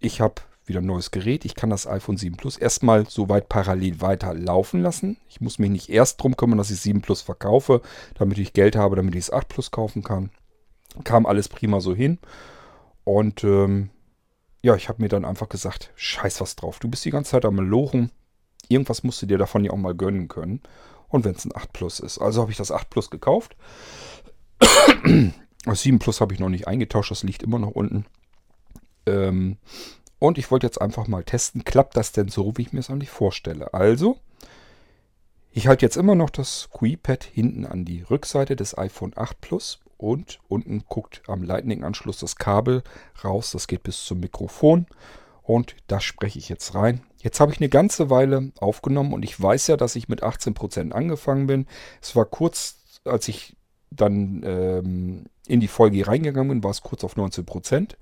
Ich 0.00 0.20
habe 0.20 0.42
wieder 0.66 0.80
ein 0.80 0.86
neues 0.86 1.10
Gerät. 1.10 1.44
Ich 1.44 1.54
kann 1.54 1.70
das 1.70 1.86
iPhone 1.86 2.16
7 2.16 2.36
Plus 2.36 2.56
erstmal 2.56 3.08
soweit 3.08 3.48
parallel 3.48 4.00
weiter 4.00 4.34
laufen 4.34 4.82
lassen. 4.82 5.16
Ich 5.28 5.40
muss 5.40 5.58
mich 5.58 5.70
nicht 5.70 5.88
erst 5.88 6.20
darum 6.20 6.36
kümmern, 6.36 6.58
dass 6.58 6.70
ich 6.70 6.80
7 6.80 7.00
Plus 7.00 7.22
verkaufe, 7.22 7.82
damit 8.14 8.38
ich 8.38 8.52
Geld 8.52 8.76
habe, 8.76 8.96
damit 8.96 9.14
ich 9.14 9.26
das 9.26 9.32
8 9.32 9.48
Plus 9.48 9.70
kaufen 9.70 10.02
kann. 10.02 10.30
Kam 11.04 11.26
alles 11.26 11.48
prima 11.48 11.80
so 11.80 11.94
hin. 11.94 12.18
Und 13.04 13.44
ähm, 13.44 13.90
ja, 14.62 14.76
ich 14.76 14.88
habe 14.88 15.02
mir 15.02 15.08
dann 15.08 15.24
einfach 15.24 15.48
gesagt, 15.48 15.90
scheiß 15.96 16.40
was 16.40 16.56
drauf. 16.56 16.78
Du 16.78 16.88
bist 16.88 17.04
die 17.04 17.10
ganze 17.10 17.32
Zeit 17.32 17.44
am 17.44 17.56
Lochen. 17.56 18.10
Irgendwas 18.68 19.02
musst 19.02 19.22
du 19.22 19.26
dir 19.26 19.38
davon 19.38 19.64
ja 19.64 19.72
auch 19.72 19.76
mal 19.76 19.94
gönnen 19.94 20.28
können. 20.28 20.60
Und 21.08 21.24
wenn 21.24 21.34
es 21.34 21.44
ein 21.44 21.56
8 21.56 21.72
Plus 21.72 22.00
ist. 22.00 22.18
Also 22.18 22.42
habe 22.42 22.50
ich 22.50 22.56
das 22.56 22.70
8 22.70 22.88
Plus 22.90 23.10
gekauft. 23.10 23.56
Das 25.66 25.82
7 25.82 25.98
Plus 25.98 26.22
habe 26.22 26.32
ich 26.32 26.40
noch 26.40 26.48
nicht 26.48 26.66
eingetauscht. 26.66 27.10
Das 27.10 27.22
liegt 27.22 27.42
immer 27.42 27.58
noch 27.58 27.72
unten. 27.72 28.06
Ähm, 29.04 29.58
und 30.20 30.38
ich 30.38 30.52
wollte 30.52 30.66
jetzt 30.66 30.80
einfach 30.80 31.08
mal 31.08 31.24
testen, 31.24 31.64
klappt 31.64 31.96
das 31.96 32.12
denn 32.12 32.28
so, 32.28 32.56
wie 32.56 32.62
ich 32.62 32.72
mir 32.72 32.78
es 32.78 32.90
eigentlich 32.90 33.10
vorstelle. 33.10 33.74
Also, 33.74 34.18
ich 35.50 35.66
halte 35.66 35.84
jetzt 35.84 35.96
immer 35.96 36.14
noch 36.14 36.30
das 36.30 36.68
QI-Pad 36.72 37.24
hinten 37.24 37.66
an 37.66 37.84
die 37.84 38.02
Rückseite 38.02 38.54
des 38.54 38.78
iPhone 38.78 39.12
8 39.16 39.40
Plus 39.40 39.80
und 39.96 40.38
unten 40.46 40.84
guckt 40.88 41.22
am 41.26 41.42
Lightning-Anschluss 41.42 42.20
das 42.20 42.36
Kabel 42.36 42.84
raus. 43.24 43.50
Das 43.50 43.66
geht 43.66 43.82
bis 43.82 44.04
zum 44.04 44.20
Mikrofon 44.20 44.86
und 45.42 45.74
da 45.88 46.00
spreche 46.00 46.38
ich 46.38 46.48
jetzt 46.48 46.74
rein. 46.74 47.02
Jetzt 47.22 47.40
habe 47.40 47.52
ich 47.52 47.58
eine 47.58 47.68
ganze 47.68 48.10
Weile 48.10 48.52
aufgenommen 48.60 49.12
und 49.12 49.24
ich 49.24 49.40
weiß 49.40 49.66
ja, 49.66 49.76
dass 49.76 49.96
ich 49.96 50.08
mit 50.08 50.22
18% 50.22 50.92
angefangen 50.92 51.46
bin. 51.46 51.66
Es 52.00 52.14
war 52.14 52.26
kurz, 52.26 52.76
als 53.04 53.26
ich 53.26 53.56
dann 53.90 54.42
ähm, 54.44 55.24
in 55.46 55.60
die 55.60 55.68
Folge 55.68 56.06
reingegangen 56.06 56.48
bin, 56.48 56.64
war 56.64 56.70
es 56.70 56.82
kurz 56.82 57.04
auf 57.04 57.16
19%. 57.16 57.96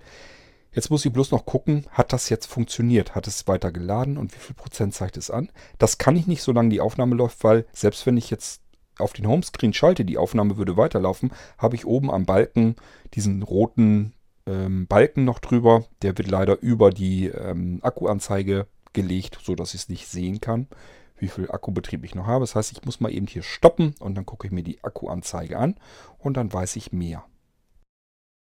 Jetzt 0.79 0.91
muss 0.91 1.05
ich 1.05 1.12
bloß 1.12 1.33
noch 1.33 1.45
gucken, 1.45 1.87
hat 1.91 2.12
das 2.12 2.29
jetzt 2.29 2.47
funktioniert? 2.47 3.17
Hat 3.17 3.27
es 3.27 3.49
weiter 3.49 3.73
geladen 3.73 4.17
und 4.17 4.33
wie 4.33 4.38
viel 4.38 4.55
Prozent 4.55 4.95
zeigt 4.95 5.17
es 5.17 5.29
an? 5.29 5.51
Das 5.77 5.99
kann 5.99 6.14
ich 6.14 6.29
nicht, 6.29 6.41
solange 6.41 6.69
die 6.69 6.81
Aufnahme 6.81 7.17
läuft, 7.17 7.43
weil 7.43 7.67
selbst 7.73 8.07
wenn 8.07 8.17
ich 8.17 8.31
jetzt 8.31 8.62
auf 8.97 9.12
den 9.12 9.27
Homescreen 9.27 9.73
schalte, 9.73 10.05
die 10.05 10.19
Aufnahme 10.19 10.57
würde 10.57 10.77
weiterlaufen, 10.77 11.33
habe 11.59 11.75
ich 11.75 11.85
oben 11.85 12.12
am 12.12 12.27
Balken 12.27 12.77
diesen 13.14 13.43
roten 13.43 14.12
ähm, 14.47 14.87
Balken 14.87 15.25
noch 15.25 15.41
drüber. 15.41 15.85
Der 16.03 16.17
wird 16.17 16.31
leider 16.31 16.61
über 16.61 16.91
die 16.91 17.27
ähm, 17.27 17.81
Akkuanzeige 17.83 18.69
gelegt, 18.93 19.41
sodass 19.43 19.75
ich 19.75 19.81
es 19.81 19.88
nicht 19.88 20.07
sehen 20.07 20.41
kann, 20.41 20.69
wie 21.17 21.27
viel 21.27 21.51
Akkubetrieb 21.51 22.05
ich 22.05 22.14
noch 22.14 22.29
habe. 22.29 22.45
Das 22.45 22.55
heißt, 22.55 22.71
ich 22.71 22.85
muss 22.85 23.01
mal 23.01 23.12
eben 23.12 23.27
hier 23.27 23.43
stoppen 23.43 23.97
und 23.99 24.14
dann 24.14 24.27
gucke 24.27 24.47
ich 24.47 24.53
mir 24.53 24.62
die 24.62 24.85
Akkuanzeige 24.85 25.59
an 25.59 25.75
und 26.19 26.37
dann 26.37 26.53
weiß 26.53 26.77
ich 26.77 26.93
mehr. 26.93 27.25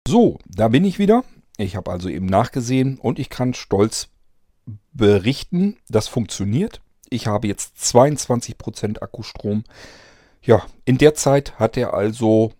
So, 0.07 0.39
da 0.47 0.69
bin 0.69 0.85
ich 0.85 0.99
wieder. 0.99 1.25
Ich 1.57 1.75
habe 1.75 1.91
also 1.91 2.09
eben 2.09 2.25
nachgesehen 2.25 2.97
und 2.97 3.19
ich 3.19 3.29
kann 3.29 3.53
stolz 3.53 4.09
berichten, 4.93 5.77
das 5.89 6.07
funktioniert. 6.07 6.81
Ich 7.09 7.27
habe 7.27 7.47
jetzt 7.47 7.77
22% 7.77 9.01
Akkustrom. 9.01 9.63
Ja, 10.41 10.65
in 10.85 10.97
der 10.97 11.13
Zeit 11.13 11.59
hat 11.59 11.77
er 11.77 11.93
also 11.93 12.53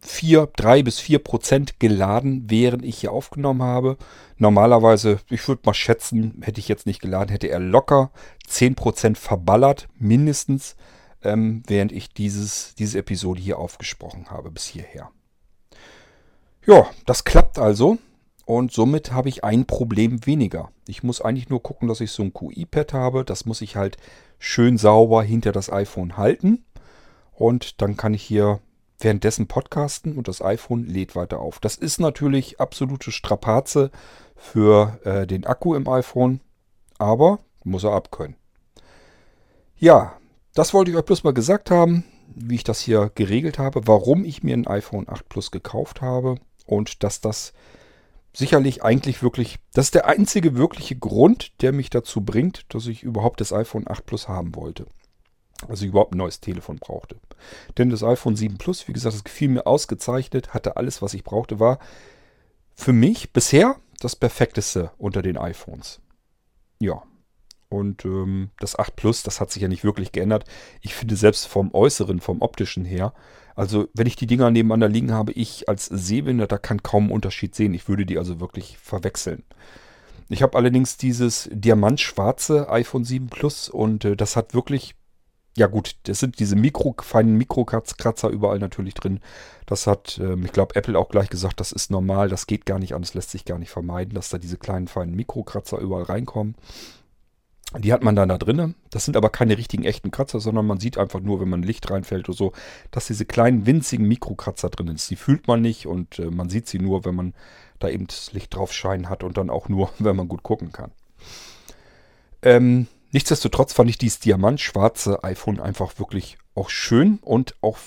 4, 0.00 0.48
3 0.56 0.82
bis 0.82 1.00
4 1.00 1.18
Prozent 1.18 1.80
geladen, 1.80 2.44
während 2.48 2.84
ich 2.84 2.98
hier 2.98 3.12
aufgenommen 3.12 3.62
habe. 3.62 3.96
Normalerweise, 4.36 5.18
ich 5.30 5.46
würde 5.48 5.62
mal 5.64 5.74
schätzen, 5.74 6.40
hätte 6.42 6.60
ich 6.60 6.68
jetzt 6.68 6.86
nicht 6.86 7.00
geladen, 7.00 7.30
hätte 7.30 7.48
er 7.48 7.58
locker 7.58 8.10
10 8.46 8.74
Prozent 8.74 9.18
verballert, 9.18 9.88
mindestens, 9.98 10.76
ähm, 11.22 11.62
während 11.66 11.92
ich 11.92 12.12
dieses, 12.12 12.74
diese 12.76 12.98
Episode 12.98 13.40
hier 13.40 13.58
aufgesprochen 13.58 14.30
habe, 14.30 14.50
bis 14.50 14.66
hierher. 14.66 15.10
Ja, 16.66 16.88
das 17.06 17.24
klappt 17.24 17.58
also. 17.58 17.98
Und 18.46 18.72
somit 18.72 19.12
habe 19.12 19.28
ich 19.28 19.42
ein 19.44 19.66
Problem 19.66 20.24
weniger. 20.24 20.70
Ich 20.86 21.02
muss 21.02 21.20
eigentlich 21.20 21.48
nur 21.48 21.62
gucken, 21.62 21.88
dass 21.88 22.00
ich 22.00 22.12
so 22.12 22.22
ein 22.22 22.32
QI-Pad 22.32 22.92
habe. 22.92 23.24
Das 23.24 23.44
muss 23.44 23.60
ich 23.60 23.74
halt 23.74 23.96
schön 24.38 24.78
sauber 24.78 25.24
hinter 25.24 25.50
das 25.50 25.70
iPhone 25.70 26.16
halten. 26.16 26.64
Und 27.32 27.82
dann 27.82 27.96
kann 27.96 28.14
ich 28.14 28.22
hier 28.22 28.60
währenddessen 29.00 29.48
podcasten 29.48 30.16
und 30.16 30.28
das 30.28 30.40
iPhone 30.40 30.84
lädt 30.84 31.16
weiter 31.16 31.40
auf. 31.40 31.58
Das 31.58 31.74
ist 31.74 31.98
natürlich 31.98 32.60
absolute 32.60 33.10
Strapaze 33.10 33.90
für 34.36 34.98
äh, 35.04 35.26
den 35.26 35.44
Akku 35.44 35.74
im 35.74 35.88
iPhone, 35.88 36.40
aber 36.98 37.40
muss 37.64 37.82
er 37.84 37.92
abkönnen. 37.92 38.36
Ja, 39.76 40.16
das 40.54 40.72
wollte 40.72 40.92
ich 40.92 40.96
euch 40.96 41.04
bloß 41.04 41.24
mal 41.24 41.34
gesagt 41.34 41.70
haben, 41.70 42.04
wie 42.34 42.54
ich 42.54 42.64
das 42.64 42.80
hier 42.80 43.10
geregelt 43.14 43.58
habe, 43.58 43.86
warum 43.86 44.24
ich 44.24 44.42
mir 44.44 44.56
ein 44.56 44.68
iPhone 44.68 45.08
8 45.08 45.28
Plus 45.28 45.50
gekauft 45.50 46.00
habe 46.00 46.36
und 46.64 47.02
dass 47.02 47.20
das 47.20 47.52
sicherlich 48.36 48.84
eigentlich 48.84 49.22
wirklich, 49.22 49.58
das 49.72 49.86
ist 49.86 49.94
der 49.94 50.06
einzige 50.06 50.56
wirkliche 50.56 50.94
Grund, 50.94 51.60
der 51.62 51.72
mich 51.72 51.88
dazu 51.88 52.20
bringt, 52.20 52.66
dass 52.74 52.86
ich 52.86 53.02
überhaupt 53.02 53.40
das 53.40 53.52
iPhone 53.52 53.88
8 53.88 54.04
Plus 54.04 54.28
haben 54.28 54.54
wollte. 54.54 54.86
Also 55.68 55.84
ich 55.84 55.88
überhaupt 55.88 56.14
ein 56.14 56.18
neues 56.18 56.40
Telefon 56.40 56.76
brauchte. 56.76 57.16
Denn 57.78 57.88
das 57.88 58.02
iPhone 58.02 58.36
7 58.36 58.58
Plus, 58.58 58.88
wie 58.88 58.92
gesagt, 58.92 59.14
das 59.14 59.24
gefiel 59.24 59.48
mir 59.48 59.66
ausgezeichnet, 59.66 60.52
hatte 60.52 60.76
alles, 60.76 61.00
was 61.00 61.14
ich 61.14 61.24
brauchte, 61.24 61.58
war 61.60 61.78
für 62.74 62.92
mich 62.92 63.32
bisher 63.32 63.76
das 64.00 64.14
perfekteste 64.14 64.90
unter 64.98 65.22
den 65.22 65.38
iPhones. 65.38 66.02
Ja. 66.78 67.02
Und 67.70 68.04
ähm, 68.04 68.50
das 68.60 68.78
8 68.78 68.94
Plus, 68.96 69.22
das 69.22 69.40
hat 69.40 69.50
sich 69.50 69.62
ja 69.62 69.68
nicht 69.68 69.82
wirklich 69.82 70.12
geändert. 70.12 70.44
Ich 70.82 70.94
finde 70.94 71.16
selbst 71.16 71.48
vom 71.48 71.72
Äußeren, 71.72 72.20
vom 72.20 72.42
Optischen 72.42 72.84
her, 72.84 73.14
also 73.56 73.88
wenn 73.94 74.06
ich 74.06 74.16
die 74.16 74.26
Dinger 74.26 74.50
nebeneinander 74.50 74.88
liegen 74.88 75.12
habe, 75.12 75.32
ich 75.32 75.68
als 75.68 75.86
Sehbehinderter 75.86 76.58
kann 76.58 76.82
kaum 76.82 77.04
einen 77.04 77.12
Unterschied 77.12 77.54
sehen. 77.54 77.74
Ich 77.74 77.88
würde 77.88 78.04
die 78.06 78.18
also 78.18 78.38
wirklich 78.38 78.76
verwechseln. 78.78 79.42
Ich 80.28 80.42
habe 80.42 80.58
allerdings 80.58 80.98
dieses 80.98 81.48
diamantschwarze 81.52 82.68
iPhone 82.68 83.04
7 83.04 83.28
Plus 83.28 83.68
und 83.68 84.04
äh, 84.04 84.16
das 84.16 84.36
hat 84.36 84.54
wirklich, 84.54 84.94
ja 85.56 85.68
gut, 85.68 85.96
das 86.02 86.20
sind 86.20 86.38
diese 86.38 86.56
Mikro, 86.56 86.94
feinen 87.00 87.36
Mikrokratzer 87.38 88.28
überall 88.28 88.58
natürlich 88.58 88.94
drin. 88.94 89.20
Das 89.64 89.86
hat, 89.86 90.18
ähm, 90.20 90.44
ich 90.44 90.52
glaube, 90.52 90.74
Apple 90.74 90.98
auch 90.98 91.08
gleich 91.08 91.30
gesagt, 91.30 91.60
das 91.60 91.72
ist 91.72 91.90
normal, 91.90 92.28
das 92.28 92.46
geht 92.46 92.66
gar 92.66 92.78
nicht 92.78 92.94
an, 92.94 93.02
das 93.02 93.14
lässt 93.14 93.30
sich 93.30 93.44
gar 93.44 93.58
nicht 93.58 93.70
vermeiden, 93.70 94.14
dass 94.14 94.28
da 94.28 94.38
diese 94.38 94.58
kleinen 94.58 94.88
feinen 94.88 95.14
Mikrokratzer 95.14 95.78
überall 95.78 96.04
reinkommen. 96.04 96.56
Die 97.78 97.92
hat 97.92 98.02
man 98.02 98.14
dann 98.14 98.28
da 98.28 98.38
drinnen. 98.38 98.76
Das 98.90 99.04
sind 99.04 99.16
aber 99.16 99.28
keine 99.28 99.58
richtigen 99.58 99.84
echten 99.84 100.10
Kratzer, 100.10 100.40
sondern 100.40 100.66
man 100.66 100.78
sieht 100.78 100.98
einfach 100.98 101.20
nur, 101.20 101.40
wenn 101.40 101.48
man 101.48 101.62
Licht 101.62 101.90
reinfällt 101.90 102.28
oder 102.28 102.36
so, 102.36 102.52
dass 102.90 103.08
diese 103.08 103.26
kleinen 103.26 103.66
winzigen 103.66 104.06
Mikrokratzer 104.06 104.70
drin 104.70 104.86
sind. 104.86 105.10
Die 105.10 105.16
fühlt 105.16 105.48
man 105.48 105.62
nicht 105.62 105.86
und 105.86 106.18
äh, 106.18 106.30
man 106.30 106.48
sieht 106.48 106.68
sie 106.68 106.78
nur, 106.78 107.04
wenn 107.04 107.14
man 107.14 107.34
da 107.78 107.88
eben 107.88 108.06
das 108.06 108.32
Licht 108.32 108.54
drauf 108.54 108.72
scheinen 108.72 109.08
hat 109.08 109.24
und 109.24 109.36
dann 109.36 109.50
auch 109.50 109.68
nur, 109.68 109.90
wenn 109.98 110.16
man 110.16 110.28
gut 110.28 110.42
gucken 110.42 110.72
kann. 110.72 110.92
Ähm, 112.42 112.86
nichtsdestotrotz 113.10 113.72
fand 113.72 113.90
ich 113.90 113.98
dieses 113.98 114.20
diamantschwarze 114.20 115.24
iPhone 115.24 115.58
einfach 115.60 115.98
wirklich 115.98 116.38
auch 116.54 116.70
schön 116.70 117.18
und 117.20 117.56
auch 117.62 117.78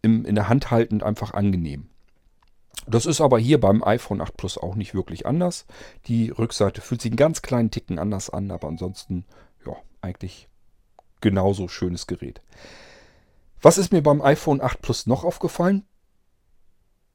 im, 0.00 0.24
in 0.24 0.34
der 0.34 0.48
Hand 0.48 0.70
haltend 0.70 1.02
einfach 1.02 1.34
angenehm. 1.34 1.88
Das 2.90 3.06
ist 3.06 3.20
aber 3.20 3.38
hier 3.38 3.60
beim 3.60 3.84
iPhone 3.84 4.20
8 4.20 4.36
Plus 4.36 4.58
auch 4.58 4.74
nicht 4.74 4.94
wirklich 4.94 5.26
anders. 5.26 5.66
Die 6.06 6.30
Rückseite 6.30 6.80
fühlt 6.80 7.02
sich 7.02 7.10
einen 7.10 7.16
ganz 7.16 7.42
kleinen 7.42 7.70
Ticken 7.70 7.98
anders 7.98 8.30
an, 8.30 8.50
aber 8.50 8.68
ansonsten, 8.68 9.24
ja, 9.66 9.76
eigentlich 10.00 10.48
genauso 11.20 11.68
schönes 11.68 12.06
Gerät. 12.06 12.40
Was 13.60 13.76
ist 13.76 13.92
mir 13.92 14.02
beim 14.02 14.22
iPhone 14.22 14.60
8 14.60 14.80
Plus 14.80 15.06
noch 15.06 15.24
aufgefallen? 15.24 15.84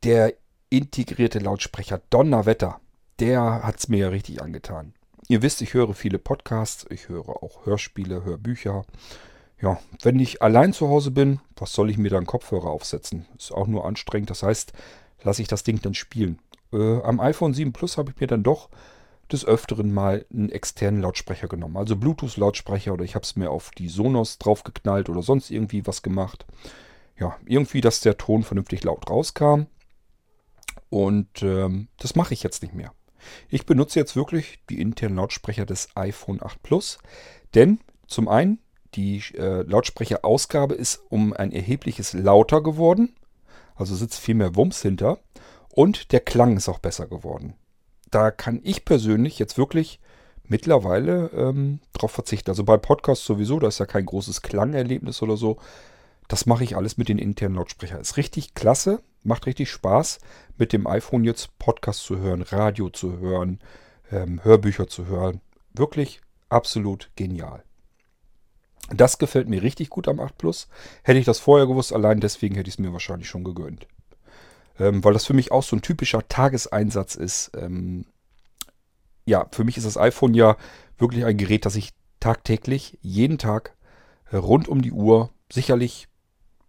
Der 0.03 0.33
integrierte 0.69 1.39
Lautsprecher 1.39 2.01
Donnerwetter, 2.09 2.79
der 3.19 3.63
hat 3.63 3.79
es 3.79 3.87
mir 3.87 3.99
ja 3.99 4.07
richtig 4.09 4.41
angetan. 4.41 4.93
Ihr 5.29 5.41
wisst, 5.41 5.61
ich 5.61 5.73
höre 5.73 5.93
viele 5.93 6.19
Podcasts, 6.19 6.85
ich 6.89 7.07
höre 7.07 7.29
auch 7.41 7.65
Hörspiele, 7.65 8.25
Hörbücher. 8.25 8.83
Ja, 9.61 9.79
wenn 10.01 10.19
ich 10.19 10.41
allein 10.41 10.73
zu 10.73 10.89
Hause 10.89 11.11
bin, 11.11 11.39
was 11.55 11.71
soll 11.71 11.89
ich 11.89 11.97
mir 11.97 12.09
dann 12.09 12.25
Kopfhörer 12.25 12.69
aufsetzen? 12.69 13.25
Ist 13.37 13.53
auch 13.53 13.67
nur 13.67 13.85
anstrengend. 13.85 14.29
Das 14.29 14.43
heißt, 14.43 14.73
lasse 15.23 15.41
ich 15.41 15.47
das 15.47 15.63
Ding 15.63 15.81
dann 15.81 15.93
spielen. 15.93 16.39
Äh, 16.71 17.01
am 17.01 17.19
iPhone 17.19 17.53
7 17.53 17.73
Plus 17.73 17.97
habe 17.97 18.11
ich 18.11 18.19
mir 18.19 18.27
dann 18.27 18.43
doch 18.43 18.69
des 19.31 19.45
Öfteren 19.45 19.93
mal 19.93 20.25
einen 20.31 20.49
externen 20.49 21.01
Lautsprecher 21.01 21.47
genommen. 21.47 21.77
Also 21.77 21.95
Bluetooth-Lautsprecher 21.95 22.93
oder 22.93 23.03
ich 23.03 23.15
habe 23.15 23.23
es 23.23 23.35
mir 23.35 23.49
auf 23.49 23.71
die 23.71 23.89
Sonos 23.89 24.37
draufgeknallt 24.37 25.09
oder 25.09 25.21
sonst 25.21 25.49
irgendwie 25.49 25.85
was 25.87 26.01
gemacht. 26.01 26.45
Ja, 27.17 27.37
irgendwie, 27.45 27.81
dass 27.81 28.01
der 28.01 28.17
Ton 28.17 28.43
vernünftig 28.43 28.83
laut 28.83 29.09
rauskam. 29.09 29.63
Und 30.89 31.41
ähm, 31.41 31.87
das 31.99 32.15
mache 32.15 32.33
ich 32.33 32.43
jetzt 32.43 32.61
nicht 32.61 32.73
mehr. 32.73 32.91
Ich 33.49 33.65
benutze 33.65 33.99
jetzt 33.99 34.15
wirklich 34.15 34.59
die 34.69 34.81
internen 34.81 35.15
Lautsprecher 35.15 35.65
des 35.65 35.89
iPhone 35.95 36.43
8 36.43 36.61
Plus. 36.61 36.99
Denn 37.55 37.79
zum 38.07 38.27
einen, 38.27 38.59
die 38.95 39.23
äh, 39.35 39.63
Lautsprecherausgabe 39.63 40.75
ist 40.75 41.01
um 41.09 41.33
ein 41.33 41.51
erhebliches 41.51 42.13
lauter 42.13 42.61
geworden. 42.61 43.15
Also 43.83 43.95
sitzt 43.95 44.19
viel 44.19 44.35
mehr 44.35 44.55
Wumms 44.55 44.81
hinter. 44.81 45.19
Und 45.69 46.13
der 46.13 46.21
Klang 46.21 46.55
ist 46.55 46.69
auch 46.69 46.79
besser 46.79 47.05
geworden. 47.07 47.55
Da 48.09 48.31
kann 48.31 48.61
ich 48.63 48.85
persönlich 48.85 49.39
jetzt 49.39 49.57
wirklich 49.57 49.99
mittlerweile 50.47 51.31
ähm, 51.35 51.79
drauf 51.91 52.11
verzichten. 52.11 52.49
Also 52.49 52.63
bei 52.63 52.77
Podcasts 52.77 53.25
sowieso, 53.25 53.59
da 53.59 53.67
ist 53.67 53.79
ja 53.79 53.85
kein 53.85 54.05
großes 54.05 54.41
Klangerlebnis 54.41 55.21
oder 55.21 55.35
so. 55.35 55.57
Das 56.29 56.45
mache 56.45 56.63
ich 56.63 56.77
alles 56.77 56.97
mit 56.97 57.09
den 57.09 57.17
internen 57.17 57.55
Lautsprechern. 57.55 57.99
Ist 57.99 58.15
richtig 58.15 58.53
klasse, 58.53 59.01
macht 59.23 59.45
richtig 59.45 59.69
Spaß, 59.69 60.19
mit 60.57 60.71
dem 60.71 60.87
iPhone 60.87 61.25
jetzt 61.25 61.57
Podcasts 61.59 62.03
zu 62.03 62.19
hören, 62.19 62.41
Radio 62.43 62.89
zu 62.89 63.17
hören, 63.17 63.59
ähm, 64.11 64.43
Hörbücher 64.43 64.87
zu 64.87 65.07
hören. 65.07 65.41
Wirklich 65.73 66.21
absolut 66.47 67.09
genial. 67.15 67.63
Das 68.89 69.17
gefällt 69.17 69.47
mir 69.47 69.63
richtig 69.63 69.89
gut 69.89 70.07
am 70.07 70.19
8 70.19 70.37
Plus. 70.37 70.67
Hätte 71.03 71.19
ich 71.19 71.25
das 71.25 71.39
vorher 71.39 71.67
gewusst, 71.67 71.93
allein 71.93 72.19
deswegen 72.19 72.55
hätte 72.55 72.67
ich 72.67 72.75
es 72.75 72.79
mir 72.79 72.93
wahrscheinlich 72.93 73.29
schon 73.29 73.43
gegönnt. 73.43 73.87
Ähm, 74.79 75.03
weil 75.03 75.13
das 75.13 75.25
für 75.25 75.33
mich 75.33 75.51
auch 75.51 75.63
so 75.63 75.75
ein 75.75 75.81
typischer 75.81 76.27
Tageseinsatz 76.27 77.15
ist. 77.15 77.51
Ähm, 77.55 78.05
ja, 79.25 79.47
für 79.51 79.63
mich 79.63 79.77
ist 79.77 79.85
das 79.85 79.97
iPhone 79.97 80.33
ja 80.33 80.57
wirklich 80.97 81.25
ein 81.25 81.37
Gerät, 81.37 81.65
das 81.65 81.75
ich 81.75 81.91
tagtäglich, 82.19 82.97
jeden 83.01 83.37
Tag, 83.37 83.75
äh, 84.31 84.37
rund 84.37 84.67
um 84.67 84.81
die 84.81 84.91
Uhr, 84.91 85.29
sicherlich 85.51 86.07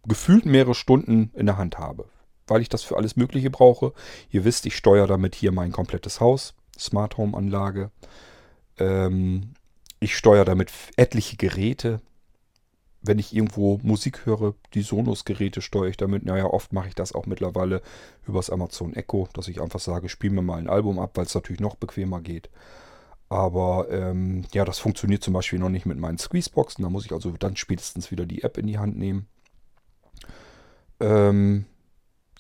gefühlt 0.07 0.47
mehrere 0.47 0.75
Stunden 0.75 1.31
in 1.35 1.47
der 1.47 1.57
Hand 1.57 1.79
habe. 1.79 2.07
Weil 2.47 2.61
ich 2.61 2.69
das 2.69 2.83
für 2.83 2.97
alles 2.97 3.17
Mögliche 3.17 3.51
brauche. 3.51 3.93
Ihr 4.31 4.45
wisst, 4.45 4.67
ich 4.67 4.77
steuere 4.77 5.07
damit 5.07 5.35
hier 5.35 5.51
mein 5.51 5.73
komplettes 5.73 6.21
Haus. 6.21 6.55
Smart 6.79 7.17
Home 7.17 7.37
Anlage. 7.37 7.91
Ähm, 8.79 9.55
ich 10.01 10.17
steuere 10.17 10.45
damit 10.45 10.71
etliche 10.97 11.37
Geräte. 11.37 12.01
Wenn 13.01 13.19
ich 13.19 13.35
irgendwo 13.35 13.79
Musik 13.83 14.25
höre, 14.25 14.55
die 14.73 14.81
Sonos-Geräte 14.81 15.61
steuere 15.61 15.91
ich 15.91 15.97
damit. 15.99 16.25
Naja, 16.25 16.47
oft 16.47 16.73
mache 16.73 16.89
ich 16.89 16.95
das 16.95 17.15
auch 17.15 17.27
mittlerweile 17.27 17.83
übers 18.27 18.49
Amazon 18.49 18.95
Echo, 18.95 19.29
dass 19.35 19.49
ich 19.49 19.61
einfach 19.61 19.81
sage, 19.81 20.09
spiel 20.09 20.31
mir 20.31 20.43
mal 20.43 20.59
ein 20.59 20.69
Album 20.69 20.99
ab, 20.99 21.11
weil 21.15 21.27
es 21.27 21.35
natürlich 21.35 21.61
noch 21.61 21.77
bequemer 21.77 22.21
geht. 22.23 22.49
Aber 23.29 23.89
ähm, 23.91 24.45
ja, 24.53 24.65
das 24.65 24.79
funktioniert 24.79 25.23
zum 25.23 25.35
Beispiel 25.35 25.59
noch 25.59 25.69
nicht 25.69 25.87
mit 25.87 25.99
meinen 25.99 26.19
Squeezeboxen. 26.19 26.83
Da 26.83 26.91
muss 26.91 27.05
ich 27.05 27.13
also 27.13 27.31
dann 27.33 27.57
spätestens 27.57 28.11
wieder 28.11 28.27
die 28.27 28.43
App 28.43 28.57
in 28.59 28.67
die 28.67 28.79
Hand 28.79 28.97
nehmen. 28.97 29.27
Ähm, 31.01 31.67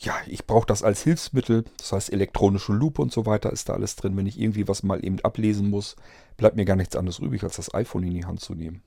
ja, 0.01 0.15
ich 0.27 0.47
brauche 0.47 0.67
das 0.67 0.83
als 0.83 1.03
Hilfsmittel. 1.03 1.65
Das 1.79 1.93
heißt, 1.93 2.13
elektronische 2.13 2.73
Lupe 2.73 3.01
und 3.01 3.13
so 3.13 3.27
weiter 3.27 3.53
ist 3.53 3.69
da 3.69 3.75
alles 3.75 3.97
drin. 3.97 4.17
Wenn 4.17 4.27
ich 4.27 4.39
irgendwie 4.39 4.69
was 4.69 4.83
mal 4.83 5.05
eben 5.05 5.21
ablesen 5.21 5.71
muss, 5.71 5.97
bleibt 6.37 6.57
mir 6.57 6.65
gar 6.65 6.77
nichts 6.77 6.97
anderes 6.97 7.19
übrig, 7.19 7.43
als 7.43 7.57
das 7.57 7.75
iPhone 7.75 8.05
in 8.05 8.15
die 8.15 8.25
Hand 8.25 8.41
zu 8.41 8.55
nehmen. 8.55 8.83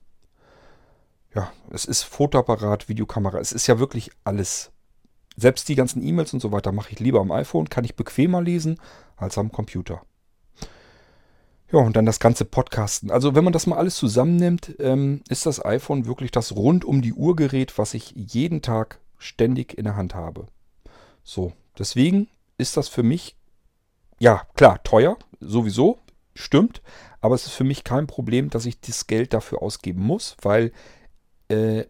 Ja, 1.34 1.52
es 1.70 1.84
ist 1.84 2.02
Fotoapparat, 2.02 2.88
Videokamera. 2.88 3.38
Es 3.38 3.52
ist 3.52 3.66
ja 3.66 3.78
wirklich 3.78 4.10
alles. 4.24 4.70
Selbst 5.36 5.68
die 5.68 5.76
ganzen 5.76 6.02
E-Mails 6.02 6.32
und 6.34 6.40
so 6.40 6.52
weiter 6.52 6.72
mache 6.72 6.92
ich 6.92 7.00
lieber 7.00 7.20
am 7.20 7.30
iPhone. 7.30 7.68
Kann 7.68 7.84
ich 7.84 7.96
bequemer 7.96 8.42
lesen 8.42 8.80
als 9.16 9.38
am 9.38 9.52
Computer. 9.52 10.02
Ja, 11.70 11.80
und 11.80 11.96
dann 11.96 12.06
das 12.06 12.18
ganze 12.18 12.46
Podcasten. 12.46 13.10
Also 13.10 13.34
wenn 13.34 13.44
man 13.44 13.52
das 13.52 13.66
mal 13.66 13.76
alles 13.76 13.96
zusammennimmt, 13.96 14.74
ähm, 14.78 15.22
ist 15.28 15.44
das 15.44 15.62
iPhone 15.62 16.06
wirklich 16.06 16.30
das 16.30 16.56
rund 16.56 16.84
um 16.84 17.02
die 17.02 17.12
Uhr 17.12 17.36
Gerät, 17.36 17.76
was 17.76 17.92
ich 17.92 18.14
jeden 18.16 18.62
Tag 18.62 19.00
ständig 19.18 19.76
in 19.76 19.84
der 19.84 19.96
Hand 19.96 20.14
habe. 20.14 20.46
So, 21.28 21.52
deswegen 21.78 22.26
ist 22.56 22.78
das 22.78 22.88
für 22.88 23.02
mich, 23.02 23.36
ja, 24.18 24.46
klar, 24.54 24.82
teuer, 24.82 25.18
sowieso, 25.40 25.98
stimmt, 26.34 26.80
aber 27.20 27.34
es 27.34 27.44
ist 27.44 27.52
für 27.52 27.64
mich 27.64 27.84
kein 27.84 28.06
Problem, 28.06 28.48
dass 28.48 28.64
ich 28.64 28.80
das 28.80 29.06
Geld 29.06 29.34
dafür 29.34 29.60
ausgeben 29.60 30.00
muss, 30.00 30.38
weil 30.40 30.72
äh, 31.50 31.84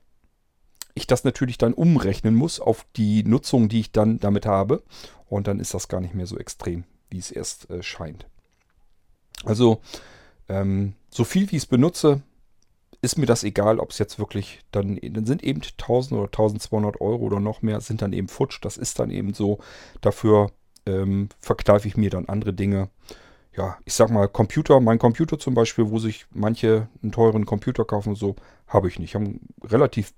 ich 0.94 1.06
das 1.06 1.22
natürlich 1.22 1.56
dann 1.56 1.72
umrechnen 1.72 2.34
muss 2.34 2.58
auf 2.58 2.84
die 2.96 3.22
Nutzung, 3.22 3.68
die 3.68 3.78
ich 3.78 3.92
dann 3.92 4.18
damit 4.18 4.44
habe. 4.44 4.82
Und 5.28 5.46
dann 5.46 5.60
ist 5.60 5.72
das 5.72 5.86
gar 5.86 6.00
nicht 6.00 6.14
mehr 6.14 6.26
so 6.26 6.36
extrem, 6.36 6.82
wie 7.08 7.18
es 7.18 7.30
erst 7.30 7.70
äh, 7.70 7.80
scheint. 7.80 8.26
Also, 9.44 9.80
ähm, 10.48 10.94
so 11.10 11.22
viel 11.22 11.48
wie 11.52 11.56
ich 11.56 11.62
es 11.62 11.66
benutze, 11.66 12.22
ist 13.00 13.16
mir 13.16 13.26
das 13.26 13.44
egal, 13.44 13.78
ob 13.78 13.90
es 13.90 13.98
jetzt 13.98 14.18
wirklich 14.18 14.60
dann, 14.72 14.98
dann 15.02 15.26
sind 15.26 15.44
eben 15.44 15.62
1000 15.62 16.18
oder 16.18 16.26
1200 16.26 17.00
Euro 17.00 17.24
oder 17.24 17.40
noch 17.40 17.62
mehr, 17.62 17.80
sind 17.80 18.02
dann 18.02 18.12
eben 18.12 18.28
futsch. 18.28 18.58
Das 18.62 18.76
ist 18.76 18.98
dann 18.98 19.10
eben 19.10 19.34
so. 19.34 19.58
Dafür 20.00 20.50
ähm, 20.86 21.28
verkneife 21.38 21.86
ich 21.86 21.96
mir 21.96 22.10
dann 22.10 22.26
andere 22.26 22.52
Dinge. 22.52 22.90
Ja, 23.56 23.78
ich 23.84 23.94
sag 23.94 24.10
mal, 24.10 24.28
Computer, 24.28 24.80
mein 24.80 24.98
Computer 24.98 25.38
zum 25.38 25.54
Beispiel, 25.54 25.90
wo 25.90 25.98
sich 25.98 26.26
manche 26.32 26.88
einen 27.02 27.12
teuren 27.12 27.46
Computer 27.46 27.84
kaufen, 27.84 28.14
so 28.14 28.36
habe 28.66 28.88
ich 28.88 28.98
nicht. 28.98 29.10
Ich 29.10 29.14
habe 29.14 29.26
einen 29.26 29.48
relativ 29.62 30.12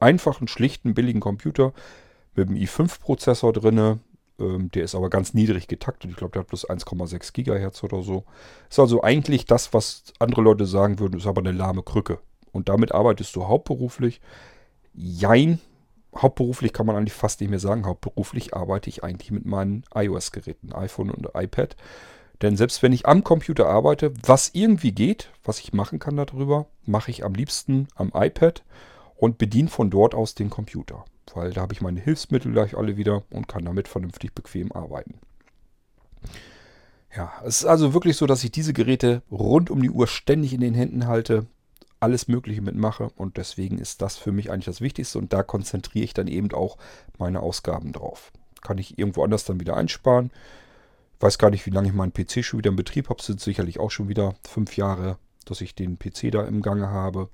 einfachen, 0.00 0.48
schlichten, 0.48 0.94
billigen 0.94 1.20
Computer 1.20 1.72
mit 2.34 2.48
einem 2.48 2.56
i5-Prozessor 2.56 3.52
drin. 3.52 4.00
Ähm, 4.42 4.70
der 4.72 4.84
ist 4.84 4.94
aber 4.94 5.08
ganz 5.08 5.34
niedrig 5.34 5.68
getaktet. 5.68 6.10
Ich 6.10 6.16
glaube, 6.16 6.32
der 6.32 6.40
hat 6.40 6.48
bloß 6.48 6.68
1,6 6.68 7.32
Gigahertz 7.32 7.82
oder 7.84 8.02
so. 8.02 8.24
Ist 8.68 8.78
also 8.78 9.02
eigentlich 9.02 9.46
das, 9.46 9.72
was 9.72 10.04
andere 10.18 10.42
Leute 10.42 10.66
sagen 10.66 10.98
würden, 10.98 11.18
ist 11.18 11.26
aber 11.26 11.40
eine 11.40 11.52
lahme 11.52 11.82
Krücke. 11.82 12.18
Und 12.50 12.68
damit 12.68 12.92
arbeitest 12.92 13.34
du 13.36 13.46
hauptberuflich. 13.46 14.20
Jein. 14.94 15.60
Hauptberuflich 16.14 16.74
kann 16.74 16.84
man 16.84 16.96
eigentlich 16.96 17.14
fast 17.14 17.40
nicht 17.40 17.48
mehr 17.48 17.58
sagen. 17.58 17.86
Hauptberuflich 17.86 18.54
arbeite 18.54 18.90
ich 18.90 19.02
eigentlich 19.02 19.30
mit 19.30 19.46
meinen 19.46 19.84
iOS-Geräten, 19.94 20.74
iPhone 20.74 21.10
und 21.10 21.28
iPad. 21.34 21.76
Denn 22.42 22.56
selbst 22.56 22.82
wenn 22.82 22.92
ich 22.92 23.06
am 23.06 23.24
Computer 23.24 23.68
arbeite, 23.68 24.12
was 24.26 24.50
irgendwie 24.52 24.92
geht, 24.92 25.30
was 25.44 25.60
ich 25.60 25.72
machen 25.72 26.00
kann 26.00 26.16
darüber, 26.16 26.66
mache 26.84 27.10
ich 27.10 27.24
am 27.24 27.34
liebsten 27.34 27.88
am 27.94 28.12
iPad 28.14 28.62
und 29.16 29.38
bediene 29.38 29.68
von 29.68 29.88
dort 29.88 30.14
aus 30.14 30.34
den 30.34 30.50
Computer 30.50 31.04
weil 31.34 31.52
da 31.52 31.62
habe 31.62 31.72
ich 31.72 31.80
meine 31.80 32.00
Hilfsmittel 32.00 32.52
gleich 32.52 32.76
alle 32.76 32.96
wieder 32.96 33.22
und 33.30 33.48
kann 33.48 33.64
damit 33.64 33.88
vernünftig 33.88 34.34
bequem 34.34 34.72
arbeiten. 34.72 35.14
Ja, 37.14 37.32
es 37.44 37.60
ist 37.60 37.66
also 37.66 37.92
wirklich 37.92 38.16
so, 38.16 38.26
dass 38.26 38.42
ich 38.42 38.52
diese 38.52 38.72
Geräte 38.72 39.22
rund 39.30 39.70
um 39.70 39.82
die 39.82 39.90
Uhr 39.90 40.06
ständig 40.06 40.54
in 40.54 40.60
den 40.60 40.74
Händen 40.74 41.06
halte, 41.06 41.46
alles 42.00 42.26
Mögliche 42.26 42.62
mitmache 42.62 43.10
und 43.16 43.36
deswegen 43.36 43.78
ist 43.78 44.02
das 44.02 44.16
für 44.16 44.32
mich 44.32 44.50
eigentlich 44.50 44.64
das 44.64 44.80
Wichtigste 44.80 45.18
und 45.18 45.32
da 45.32 45.42
konzentriere 45.42 46.04
ich 46.04 46.14
dann 46.14 46.26
eben 46.26 46.52
auch 46.52 46.78
meine 47.18 47.40
Ausgaben 47.40 47.92
drauf. 47.92 48.32
Kann 48.62 48.78
ich 48.78 48.98
irgendwo 48.98 49.22
anders 49.22 49.44
dann 49.44 49.60
wieder 49.60 49.76
einsparen. 49.76 50.32
Weiß 51.20 51.38
gar 51.38 51.50
nicht, 51.50 51.66
wie 51.66 51.70
lange 51.70 51.88
ich 51.88 51.94
meinen 51.94 52.12
PC 52.12 52.44
schon 52.44 52.58
wieder 52.58 52.70
in 52.70 52.76
Betrieb 52.76 53.08
habe. 53.08 53.20
Es 53.20 53.26
sind 53.26 53.40
sicherlich 53.40 53.78
auch 53.78 53.90
schon 53.90 54.08
wieder 54.08 54.34
fünf 54.42 54.76
Jahre, 54.76 55.18
dass 55.44 55.60
ich 55.60 55.74
den 55.74 55.98
PC 55.98 56.32
da 56.32 56.44
im 56.44 56.62
Gange 56.62 56.88
habe. 56.88 57.28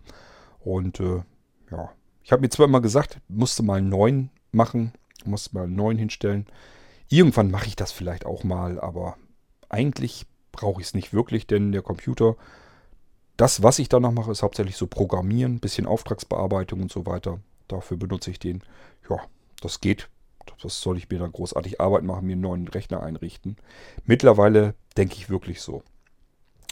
Und 0.60 1.00
äh, 1.00 1.22
ja, 1.70 1.90
ich 2.28 2.32
habe 2.32 2.42
mir 2.42 2.50
zwar 2.50 2.66
immer 2.66 2.82
gesagt, 2.82 3.22
musste 3.28 3.62
mal 3.62 3.78
einen 3.78 3.88
neuen 3.88 4.28
machen, 4.52 4.92
musste 5.24 5.54
mal 5.54 5.64
einen 5.64 5.76
neuen 5.76 5.96
hinstellen. 5.96 6.44
Irgendwann 7.08 7.50
mache 7.50 7.68
ich 7.68 7.74
das 7.74 7.90
vielleicht 7.90 8.26
auch 8.26 8.44
mal, 8.44 8.78
aber 8.78 9.16
eigentlich 9.70 10.26
brauche 10.52 10.82
ich 10.82 10.88
es 10.88 10.94
nicht 10.94 11.14
wirklich, 11.14 11.46
denn 11.46 11.72
der 11.72 11.80
Computer, 11.80 12.36
das, 13.38 13.62
was 13.62 13.78
ich 13.78 13.88
da 13.88 13.98
noch 13.98 14.12
mache, 14.12 14.30
ist 14.30 14.42
hauptsächlich 14.42 14.76
so 14.76 14.86
Programmieren, 14.86 15.58
bisschen 15.58 15.86
Auftragsbearbeitung 15.86 16.82
und 16.82 16.92
so 16.92 17.06
weiter. 17.06 17.40
Dafür 17.66 17.96
benutze 17.96 18.30
ich 18.30 18.38
den. 18.38 18.62
Ja, 19.08 19.16
das 19.62 19.80
geht. 19.80 20.10
Was 20.60 20.82
soll 20.82 20.98
ich 20.98 21.08
mir 21.08 21.20
da 21.20 21.28
großartig 21.28 21.80
Arbeit 21.80 22.02
machen, 22.02 22.26
mir 22.26 22.32
einen 22.32 22.42
neuen 22.42 22.68
Rechner 22.68 23.02
einrichten? 23.02 23.56
Mittlerweile 24.04 24.74
denke 24.98 25.14
ich 25.14 25.30
wirklich 25.30 25.62
so. 25.62 25.82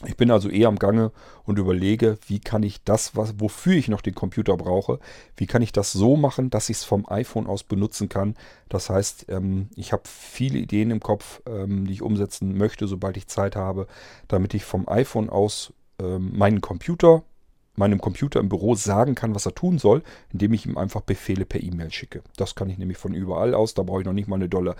Ich 0.04 0.16
bin 0.18 0.30
also 0.30 0.50
eher 0.50 0.68
am 0.68 0.78
Gange 0.78 1.10
und 1.44 1.58
überlege, 1.58 2.18
wie 2.26 2.38
kann 2.38 2.62
ich 2.62 2.84
das, 2.84 3.16
was, 3.16 3.40
wofür 3.40 3.72
ich 3.72 3.88
noch 3.88 4.02
den 4.02 4.14
Computer 4.14 4.54
brauche, 4.58 4.98
wie 5.38 5.46
kann 5.46 5.62
ich 5.62 5.72
das 5.72 5.92
so 5.92 6.16
machen, 6.16 6.50
dass 6.50 6.68
ich 6.68 6.78
es 6.78 6.84
vom 6.84 7.08
iPhone 7.08 7.46
aus 7.46 7.62
benutzen 7.62 8.10
kann. 8.10 8.34
Das 8.68 8.90
heißt, 8.90 9.26
ähm, 9.30 9.70
ich 9.74 9.94
habe 9.94 10.02
viele 10.04 10.58
Ideen 10.58 10.90
im 10.90 11.00
Kopf, 11.00 11.40
ähm, 11.46 11.86
die 11.86 11.94
ich 11.94 12.02
umsetzen 12.02 12.58
möchte, 12.58 12.86
sobald 12.86 13.16
ich 13.16 13.26
Zeit 13.26 13.56
habe, 13.56 13.86
damit 14.28 14.52
ich 14.52 14.66
vom 14.66 14.86
iPhone 14.86 15.30
aus 15.30 15.72
ähm, 15.98 16.36
meinen 16.36 16.60
Computer, 16.60 17.22
meinem 17.74 17.98
Computer 17.98 18.40
im 18.40 18.50
Büro 18.50 18.74
sagen 18.74 19.14
kann, 19.14 19.34
was 19.34 19.46
er 19.46 19.54
tun 19.54 19.78
soll, 19.78 20.02
indem 20.30 20.52
ich 20.52 20.66
ihm 20.66 20.76
einfach 20.76 21.00
Befehle 21.00 21.46
per 21.46 21.62
E-Mail 21.62 21.90
schicke. 21.90 22.22
Das 22.36 22.54
kann 22.54 22.68
ich 22.68 22.76
nämlich 22.76 22.98
von 22.98 23.14
überall 23.14 23.54
aus. 23.54 23.72
Da 23.72 23.82
brauche 23.82 24.00
ich 24.00 24.06
noch 24.06 24.12
nicht 24.12 24.28
mal 24.28 24.36
eine 24.36 24.50
dolle 24.50 24.76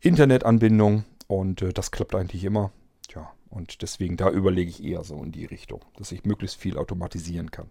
Internetanbindung 0.00 1.04
und 1.26 1.60
äh, 1.60 1.74
das 1.74 1.90
klappt 1.90 2.14
eigentlich 2.14 2.44
immer. 2.44 2.72
Tja, 3.06 3.30
und 3.50 3.82
deswegen 3.82 4.16
da 4.16 4.30
überlege 4.30 4.70
ich 4.70 4.82
eher 4.82 5.04
so 5.04 5.22
in 5.22 5.32
die 5.32 5.44
Richtung, 5.44 5.84
dass 5.96 6.12
ich 6.12 6.24
möglichst 6.24 6.56
viel 6.56 6.78
automatisieren 6.78 7.50
kann. 7.50 7.68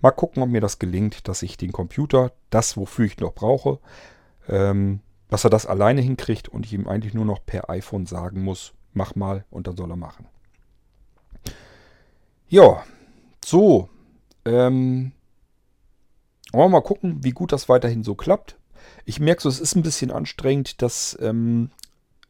Mal 0.00 0.12
gucken, 0.12 0.42
ob 0.42 0.48
mir 0.48 0.60
das 0.60 0.78
gelingt, 0.78 1.28
dass 1.28 1.42
ich 1.42 1.56
den 1.56 1.72
Computer, 1.72 2.32
das 2.50 2.76
wofür 2.76 3.04
ich 3.04 3.18
noch 3.18 3.34
brauche, 3.34 3.78
ähm, 4.48 5.00
dass 5.28 5.44
er 5.44 5.50
das 5.50 5.66
alleine 5.66 6.00
hinkriegt 6.00 6.48
und 6.48 6.66
ich 6.66 6.72
ihm 6.72 6.88
eigentlich 6.88 7.14
nur 7.14 7.24
noch 7.24 7.44
per 7.44 7.70
iPhone 7.70 8.06
sagen 8.06 8.42
muss, 8.42 8.74
mach 8.92 9.14
mal 9.14 9.44
und 9.50 9.66
dann 9.66 9.76
soll 9.76 9.90
er 9.90 9.96
machen. 9.96 10.26
Ja, 12.48 12.84
so. 13.44 13.88
Ähm, 14.44 15.12
wollen 16.52 16.70
wir 16.70 16.80
mal 16.80 16.82
gucken, 16.82 17.24
wie 17.24 17.30
gut 17.30 17.52
das 17.52 17.68
weiterhin 17.68 18.04
so 18.04 18.14
klappt. 18.14 18.58
Ich 19.04 19.20
merke 19.20 19.42
so, 19.42 19.48
es 19.48 19.60
ist 19.60 19.74
ein 19.74 19.82
bisschen 19.82 20.10
anstrengend, 20.10 20.82
das 20.82 21.16
ähm, 21.20 21.70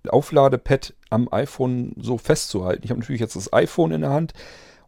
Aufladepad 0.09 0.95
am 1.11 1.29
iPhone 1.33 1.95
so 1.99 2.19
festzuhalten. 2.19 2.83
Ich 2.85 2.91
habe 2.91 3.01
natürlich 3.01 3.21
jetzt 3.21 3.37
das 3.37 3.53
iPhone 3.53 3.93
in 3.93 4.01
der 4.03 4.11
Hand 4.11 4.33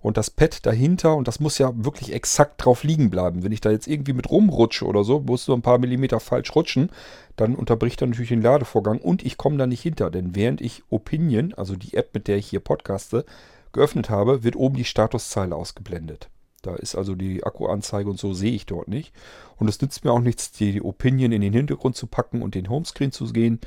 und 0.05 0.19
das 0.19 0.29
Pad 0.29 0.67
dahinter 0.67 1.17
und 1.17 1.29
das 1.29 1.41
muss 1.41 1.57
ja 1.57 1.73
wirklich 1.75 2.13
exakt 2.13 2.63
drauf 2.63 2.85
liegen 2.85 3.09
bleiben. 3.09 3.43
Wenn 3.43 3.53
ich 3.53 3.63
da 3.63 3.71
jetzt 3.71 3.87
irgendwie 3.87 4.13
mit 4.13 4.29
rumrutsche 4.31 4.85
oder 4.85 5.03
so, 5.03 5.21
muss 5.21 5.49
nur 5.49 5.57
ein 5.57 5.63
paar 5.63 5.79
Millimeter 5.79 6.21
falsch 6.21 6.55
rutschen, 6.55 6.91
dann 7.37 7.55
unterbricht 7.55 8.03
er 8.03 8.09
natürlich 8.09 8.29
den 8.29 8.43
Ladevorgang 8.43 8.99
und 8.99 9.25
ich 9.25 9.39
komme 9.39 9.57
da 9.57 9.67
nicht 9.67 9.81
hinter. 9.81 10.11
Denn 10.11 10.37
während 10.37 10.61
ich 10.61 10.83
Opinion, 10.91 11.55
also 11.55 11.75
die 11.75 11.95
App, 11.95 12.11
mit 12.13 12.29
der 12.29 12.37
ich 12.37 12.49
hier 12.49 12.61
podcaste, 12.61 13.25
geöffnet 13.73 14.11
habe, 14.11 14.45
wird 14.45 14.57
oben 14.57 14.77
die 14.77 14.85
Statuszeile 14.85 15.57
ausgeblendet. 15.57 16.29
Da 16.61 16.75
ist 16.75 16.95
also 16.97 17.15
die 17.15 17.43
Akkuanzeige 17.43 18.09
und 18.11 18.19
so 18.19 18.35
sehe 18.35 18.53
ich 18.53 18.67
dort 18.67 18.89
nicht. 18.89 19.13
Und 19.57 19.69
es 19.69 19.81
nützt 19.81 20.05
mir 20.05 20.13
auch 20.13 20.21
nichts, 20.21 20.53
die 20.53 20.83
Opinion 20.83 21.33
in 21.33 21.41
den 21.41 21.53
Hintergrund 21.55 21.97
zu 21.97 22.07
packen 22.07 22.43
und 22.43 22.55
den 22.55 22.69
Homescreen 22.69 23.11
zu 23.11 23.25
gehen 23.33 23.59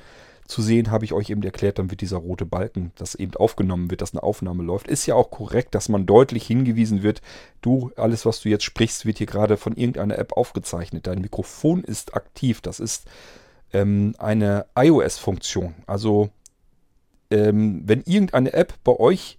zu 0.47 0.61
sehen, 0.61 0.91
habe 0.91 1.05
ich 1.05 1.13
euch 1.13 1.29
eben 1.29 1.43
erklärt, 1.43 1.77
dann 1.77 1.91
wird 1.91 2.01
dieser 2.01 2.17
rote 2.17 2.45
Balken, 2.45 2.91
das 2.95 3.15
eben 3.15 3.35
aufgenommen 3.35 3.91
wird, 3.91 4.01
dass 4.01 4.13
eine 4.13 4.23
Aufnahme 4.23 4.63
läuft. 4.63 4.87
Ist 4.87 5.05
ja 5.05 5.15
auch 5.15 5.29
korrekt, 5.29 5.75
dass 5.75 5.89
man 5.89 6.05
deutlich 6.05 6.47
hingewiesen 6.47 7.03
wird, 7.03 7.21
du, 7.61 7.91
alles, 7.97 8.25
was 8.25 8.41
du 8.41 8.49
jetzt 8.49 8.63
sprichst, 8.63 9.05
wird 9.05 9.17
hier 9.17 9.27
gerade 9.27 9.57
von 9.57 9.75
irgendeiner 9.75 10.17
App 10.17 10.33
aufgezeichnet. 10.33 11.07
Dein 11.07 11.21
Mikrofon 11.21 11.83
ist 11.83 12.15
aktiv. 12.15 12.61
Das 12.61 12.79
ist 12.79 13.05
ähm, 13.73 14.15
eine 14.17 14.65
iOS-Funktion. 14.75 15.75
Also, 15.85 16.29
ähm, 17.29 17.83
wenn 17.85 18.01
irgendeine 18.03 18.53
App 18.53 18.73
bei 18.83 18.93
euch 18.93 19.37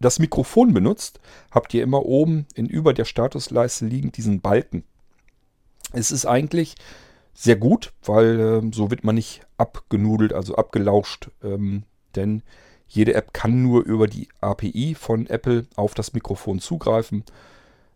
das 0.00 0.18
Mikrofon 0.18 0.74
benutzt, 0.74 1.20
habt 1.50 1.72
ihr 1.72 1.82
immer 1.82 2.04
oben 2.04 2.46
in 2.54 2.66
über 2.66 2.92
der 2.92 3.04
Statusleiste 3.04 3.86
liegend 3.86 4.16
diesen 4.16 4.40
Balken. 4.40 4.84
Es 5.92 6.10
ist 6.10 6.26
eigentlich 6.26 6.74
sehr 7.36 7.56
gut, 7.56 7.92
weil 8.02 8.40
äh, 8.40 8.70
so 8.72 8.90
wird 8.90 9.04
man 9.04 9.14
nicht 9.14 9.42
abgenudelt, 9.58 10.32
also 10.32 10.56
abgelauscht. 10.56 11.30
Ähm, 11.44 11.82
denn 12.14 12.42
jede 12.88 13.12
App 13.14 13.34
kann 13.34 13.62
nur 13.62 13.84
über 13.84 14.06
die 14.06 14.28
API 14.40 14.94
von 14.94 15.26
Apple 15.26 15.66
auf 15.76 15.92
das 15.92 16.14
Mikrofon 16.14 16.60
zugreifen. 16.60 17.24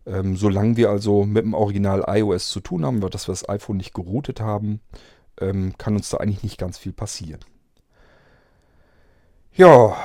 Ähm, 0.05 0.37
solange 0.37 0.77
wir 0.77 0.91
also 0.91 1.25
mit 1.25 1.43
dem 1.43 1.55
Original 1.55 2.05
iOS 2.07 2.49
zu 2.49 2.59
tun 2.59 2.85
haben, 2.85 3.01
dass 3.01 3.27
wir 3.27 3.33
das 3.33 3.49
iPhone 3.49 3.77
nicht 3.77 3.95
geroutet 3.95 4.41
haben, 4.41 4.79
ähm, 5.39 5.73
kann 5.77 5.95
uns 5.95 6.09
da 6.09 6.17
eigentlich 6.17 6.43
nicht 6.43 6.59
ganz 6.59 6.77
viel 6.77 6.93
passieren. 6.93 7.41
Ja, 9.53 9.97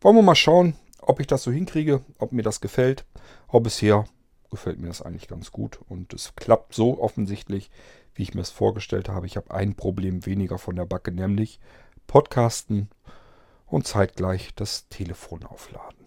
wollen 0.00 0.16
wir 0.16 0.22
mal 0.22 0.34
schauen, 0.34 0.74
ob 1.02 1.20
ich 1.20 1.26
das 1.26 1.42
so 1.42 1.50
hinkriege, 1.50 2.00
ob 2.18 2.32
mir 2.32 2.42
das 2.42 2.62
gefällt. 2.62 3.04
Auch 3.48 3.60
bisher 3.60 4.06
gefällt 4.50 4.78
mir 4.78 4.88
das 4.88 5.02
eigentlich 5.02 5.28
ganz 5.28 5.52
gut 5.52 5.80
und 5.88 6.12
es 6.12 6.34
klappt 6.36 6.74
so 6.74 7.00
offensichtlich, 7.00 7.70
wie 8.14 8.22
ich 8.22 8.34
mir 8.34 8.40
es 8.40 8.50
vorgestellt 8.50 9.08
habe. 9.08 9.26
Ich 9.26 9.36
habe 9.36 9.50
ein 9.50 9.74
Problem 9.74 10.26
weniger 10.26 10.58
von 10.58 10.76
der 10.76 10.86
Backe, 10.86 11.12
nämlich 11.12 11.60
Podcasten 12.06 12.88
und 13.66 13.86
zeitgleich 13.86 14.54
das 14.54 14.88
Telefon 14.88 15.44
aufladen. 15.44 16.06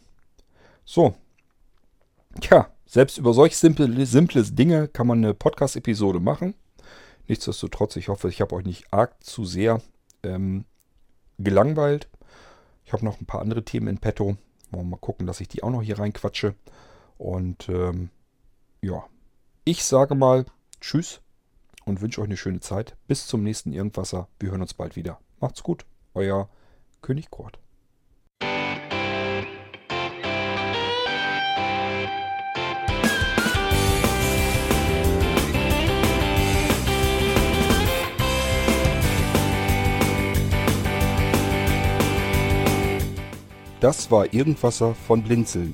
So. 0.86 1.14
Tja, 2.42 2.72
selbst 2.86 3.18
über 3.18 3.34
solch 3.34 3.58
simple, 3.58 4.06
simple 4.06 4.44
Dinge 4.44 4.88
kann 4.88 5.08
man 5.08 5.24
eine 5.24 5.34
Podcast-Episode 5.34 6.20
machen. 6.20 6.56
Nichtsdestotrotz, 7.28 7.96
ich 7.96 8.08
hoffe, 8.08 8.30
ich 8.30 8.42
habe 8.42 8.56
euch 8.56 8.66
nicht 8.66 8.92
arg 8.92 9.24
zu 9.24 9.46
sehr 9.46 9.82
ähm, 10.24 10.66
gelangweilt. 11.38 12.10
Ich 12.86 12.94
habe 12.94 13.06
noch 13.06 13.22
ein 13.22 13.26
paar 13.26 13.42
andere 13.42 13.64
Themen 13.64 13.88
in 13.88 13.98
petto. 14.00 14.38
Wollen 14.72 14.86
wir 14.86 14.92
mal 14.92 14.98
gucken, 14.98 15.28
dass 15.28 15.42
ich 15.42 15.48
die 15.48 15.62
auch 15.62 15.70
noch 15.70 15.84
hier 15.84 16.00
reinquatsche. 16.00 16.56
Und 17.18 17.70
ähm, 17.70 18.10
ja, 18.82 19.04
ich 19.66 19.84
sage 19.84 20.16
mal 20.16 20.46
Tschüss 20.82 21.22
und 21.86 22.02
wünsche 22.02 22.22
euch 22.22 22.28
eine 22.28 22.38
schöne 22.38 22.60
Zeit. 22.60 22.96
Bis 23.08 23.28
zum 23.28 23.44
nächsten 23.44 23.74
Irgendwasser. 23.74 24.28
Wir 24.40 24.52
hören 24.52 24.62
uns 24.62 24.74
bald 24.74 24.96
wieder. 24.96 25.20
Macht's 25.40 25.64
gut. 25.64 25.86
Euer 26.14 26.50
König 27.02 27.30
Kurt. 27.30 27.60
Das 43.82 44.12
war 44.12 44.34
Irgendwasser 44.34 44.94
von 44.94 45.24
Blinzeln. 45.24 45.74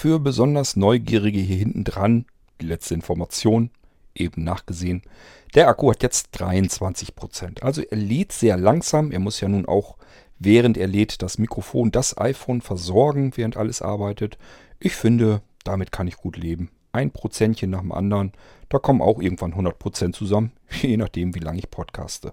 Für 0.00 0.18
besonders 0.18 0.76
Neugierige 0.76 1.40
hier 1.40 1.58
hinten 1.58 1.84
dran, 1.84 2.24
die 2.62 2.66
letzte 2.66 2.94
Information, 2.94 3.68
eben 4.14 4.44
nachgesehen. 4.44 5.02
Der 5.54 5.68
Akku 5.68 5.90
hat 5.90 6.02
jetzt 6.02 6.34
23%. 6.40 7.60
Also 7.60 7.82
er 7.82 7.98
lädt 7.98 8.32
sehr 8.32 8.56
langsam. 8.56 9.12
Er 9.12 9.18
muss 9.18 9.42
ja 9.42 9.48
nun 9.48 9.66
auch, 9.66 9.98
während 10.38 10.78
er 10.78 10.86
lädt, 10.86 11.20
das 11.20 11.36
Mikrofon, 11.36 11.90
das 11.90 12.16
iPhone 12.16 12.62
versorgen, 12.62 13.32
während 13.36 13.58
alles 13.58 13.82
arbeitet. 13.82 14.38
Ich 14.78 14.96
finde, 14.96 15.42
damit 15.64 15.92
kann 15.92 16.08
ich 16.08 16.16
gut 16.16 16.38
leben. 16.38 16.70
Ein 16.92 17.10
Prozentchen 17.10 17.68
nach 17.68 17.82
dem 17.82 17.92
anderen. 17.92 18.32
Da 18.70 18.78
kommen 18.78 19.02
auch 19.02 19.20
irgendwann 19.20 19.52
100% 19.52 20.14
zusammen, 20.14 20.52
je 20.80 20.96
nachdem, 20.96 21.34
wie 21.34 21.40
lange 21.40 21.58
ich 21.58 21.70
podcaste. 21.70 22.32